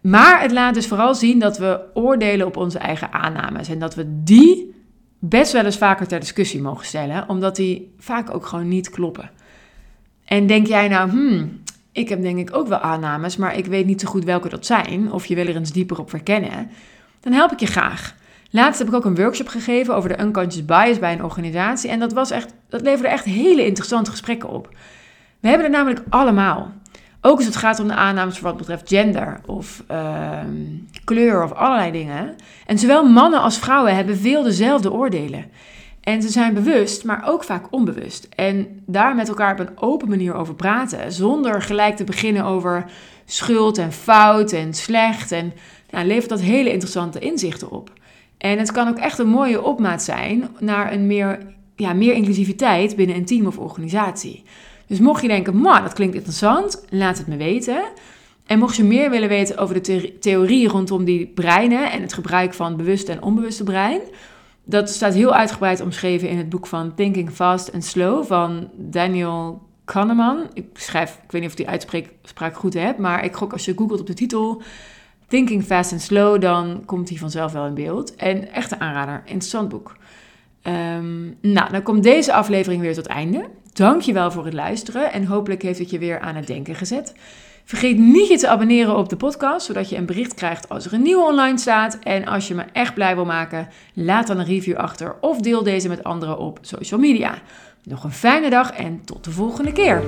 Maar 0.00 0.40
het 0.40 0.52
laat 0.52 0.74
dus 0.74 0.86
vooral 0.86 1.14
zien 1.14 1.38
dat 1.38 1.58
we 1.58 1.80
oordelen 1.94 2.46
op 2.46 2.56
onze 2.56 2.78
eigen 2.78 3.12
aannames. 3.12 3.68
En 3.68 3.78
dat 3.78 3.94
we 3.94 4.22
die 4.22 4.74
best 5.18 5.52
wel 5.52 5.64
eens 5.64 5.78
vaker 5.78 6.06
ter 6.06 6.20
discussie 6.20 6.60
mogen 6.60 6.86
stellen, 6.86 7.28
omdat 7.28 7.56
die 7.56 7.94
vaak 7.98 8.34
ook 8.34 8.46
gewoon 8.46 8.68
niet 8.68 8.90
kloppen. 8.90 9.30
En 10.24 10.46
denk 10.46 10.66
jij 10.66 10.88
nou, 10.88 11.10
hmm, 11.10 11.62
ik 11.92 12.08
heb 12.08 12.22
denk 12.22 12.38
ik 12.38 12.56
ook 12.56 12.68
wel 12.68 12.78
aannames, 12.78 13.36
maar 13.36 13.56
ik 13.56 13.66
weet 13.66 13.86
niet 13.86 14.00
zo 14.00 14.08
goed 14.08 14.24
welke 14.24 14.48
dat 14.48 14.66
zijn, 14.66 15.12
of 15.12 15.26
je 15.26 15.34
wil 15.34 15.46
er 15.46 15.56
eens 15.56 15.72
dieper 15.72 15.98
op 15.98 16.10
verkennen, 16.10 16.70
dan 17.20 17.32
help 17.32 17.52
ik 17.52 17.60
je 17.60 17.66
graag. 17.66 18.14
Laatst 18.50 18.78
heb 18.78 18.88
ik 18.88 18.94
ook 18.94 19.04
een 19.04 19.14
workshop 19.14 19.48
gegeven 19.48 19.94
over 19.94 20.08
de 20.08 20.22
unconscious 20.22 20.64
bias 20.64 20.98
bij 20.98 21.12
een 21.12 21.24
organisatie 21.24 21.90
en 21.90 21.98
dat, 21.98 22.12
was 22.12 22.30
echt, 22.30 22.52
dat 22.68 22.80
leverde 22.80 23.08
echt 23.08 23.24
hele 23.24 23.66
interessante 23.66 24.10
gesprekken 24.10 24.48
op. 24.48 24.68
We 25.40 25.48
hebben 25.48 25.66
er 25.66 25.72
namelijk 25.72 26.02
allemaal. 26.08 26.72
Ook 27.20 27.36
als 27.36 27.44
het 27.44 27.56
gaat 27.56 27.80
om 27.80 27.88
de 27.88 27.94
aannames 27.94 28.38
voor 28.38 28.48
wat 28.48 28.56
betreft 28.56 28.88
gender 28.88 29.40
of 29.46 29.82
ehm, 29.86 30.56
kleur 31.04 31.42
of 31.42 31.52
allerlei 31.52 31.92
dingen. 31.92 32.34
En 32.66 32.78
zowel 32.78 33.08
mannen 33.08 33.40
als 33.40 33.58
vrouwen 33.58 33.94
hebben 33.94 34.16
veel 34.16 34.42
dezelfde 34.42 34.92
oordelen. 34.92 35.44
En 36.04 36.22
ze 36.22 36.28
zijn 36.28 36.54
bewust, 36.54 37.04
maar 37.04 37.22
ook 37.26 37.44
vaak 37.44 37.66
onbewust. 37.70 38.28
En 38.34 38.82
daar 38.86 39.14
met 39.14 39.28
elkaar 39.28 39.52
op 39.52 39.58
een 39.58 39.78
open 39.78 40.08
manier 40.08 40.34
over 40.34 40.54
praten, 40.54 41.12
zonder 41.12 41.62
gelijk 41.62 41.96
te 41.96 42.04
beginnen 42.04 42.44
over 42.44 42.84
schuld 43.24 43.78
en 43.78 43.92
fout 43.92 44.52
en 44.52 44.74
slecht. 44.74 45.32
En 45.32 45.52
nou, 45.90 46.06
levert 46.06 46.28
dat 46.28 46.40
hele 46.40 46.72
interessante 46.72 47.18
inzichten 47.18 47.70
op. 47.70 47.92
En 48.38 48.58
het 48.58 48.72
kan 48.72 48.88
ook 48.88 48.98
echt 48.98 49.18
een 49.18 49.28
mooie 49.28 49.62
opmaat 49.62 50.02
zijn 50.02 50.48
naar 50.58 50.92
een 50.92 51.06
meer, 51.06 51.38
ja, 51.76 51.92
meer 51.92 52.14
inclusiviteit 52.14 52.96
binnen 52.96 53.16
een 53.16 53.24
team 53.24 53.46
of 53.46 53.58
organisatie. 53.58 54.42
Dus 54.86 54.98
mocht 54.98 55.22
je 55.22 55.28
denken, 55.28 55.56
man, 55.56 55.82
dat 55.82 55.92
klinkt 55.92 56.14
interessant, 56.14 56.84
laat 56.90 57.18
het 57.18 57.26
me 57.26 57.36
weten. 57.36 57.82
En 58.46 58.58
mocht 58.58 58.76
je 58.76 58.84
meer 58.84 59.10
willen 59.10 59.28
weten 59.28 59.58
over 59.58 59.82
de 59.82 60.18
theorie 60.18 60.68
rondom 60.68 61.04
die 61.04 61.26
breinen 61.26 61.92
en 61.92 62.00
het 62.00 62.12
gebruik 62.12 62.54
van 62.54 62.76
bewuste 62.76 63.12
en 63.12 63.22
onbewuste 63.22 63.64
brein, 63.64 64.00
dat 64.64 64.90
staat 64.90 65.14
heel 65.14 65.34
uitgebreid 65.34 65.80
omschreven 65.80 66.28
in 66.28 66.38
het 66.38 66.48
boek 66.48 66.66
van 66.66 66.94
Thinking 66.94 67.30
Fast 67.30 67.72
and 67.72 67.84
Slow 67.84 68.24
van 68.24 68.70
Daniel 68.76 69.62
Kahneman. 69.84 70.46
Ik 70.52 70.66
schrijf, 70.72 71.20
ik 71.24 71.32
weet 71.32 71.40
niet 71.40 71.50
of 71.50 71.58
ik 71.58 71.64
die 71.64 71.68
uitspraak 71.68 72.56
goed 72.56 72.74
heb, 72.74 72.98
maar 72.98 73.24
ik 73.24 73.34
gok 73.34 73.52
als 73.52 73.64
je 73.64 73.74
googelt 73.76 74.00
op 74.00 74.06
de 74.06 74.14
titel 74.14 74.62
Thinking 75.28 75.64
Fast 75.64 75.92
and 75.92 76.00
Slow, 76.00 76.40
dan 76.40 76.82
komt 76.84 77.08
hij 77.08 77.18
vanzelf 77.18 77.52
wel 77.52 77.66
in 77.66 77.74
beeld. 77.74 78.14
En 78.14 78.52
echt 78.52 78.72
een 78.72 78.80
aanrader, 78.80 79.22
interessant 79.24 79.68
boek. 79.68 79.96
Um, 80.62 81.36
nou, 81.40 81.70
dan 81.70 81.82
komt 81.82 82.02
deze 82.02 82.32
aflevering 82.32 82.82
weer 82.82 82.94
tot 82.94 83.06
einde. 83.06 83.48
Dankjewel 83.74 84.30
voor 84.30 84.44
het 84.44 84.54
luisteren 84.54 85.12
en 85.12 85.24
hopelijk 85.24 85.62
heeft 85.62 85.78
het 85.78 85.90
je 85.90 85.98
weer 85.98 86.20
aan 86.20 86.34
het 86.34 86.46
denken 86.46 86.74
gezet. 86.74 87.14
Vergeet 87.64 87.98
niet 87.98 88.28
je 88.28 88.38
te 88.38 88.48
abonneren 88.48 88.96
op 88.96 89.08
de 89.08 89.16
podcast, 89.16 89.66
zodat 89.66 89.88
je 89.88 89.96
een 89.96 90.06
bericht 90.06 90.34
krijgt 90.34 90.68
als 90.68 90.86
er 90.86 90.92
een 90.92 91.02
nieuwe 91.02 91.24
online 91.24 91.58
staat. 91.58 91.98
En 92.02 92.26
als 92.26 92.48
je 92.48 92.54
me 92.54 92.64
echt 92.72 92.94
blij 92.94 93.14
wil 93.14 93.24
maken, 93.24 93.68
laat 93.94 94.26
dan 94.26 94.38
een 94.38 94.44
review 94.44 94.76
achter 94.76 95.16
of 95.20 95.40
deel 95.40 95.62
deze 95.62 95.88
met 95.88 96.04
anderen 96.04 96.38
op 96.38 96.58
social 96.60 97.00
media. 97.00 97.38
Nog 97.82 98.04
een 98.04 98.12
fijne 98.12 98.50
dag 98.50 98.72
en 98.72 99.04
tot 99.04 99.24
de 99.24 99.30
volgende 99.30 99.72
keer. 99.72 100.02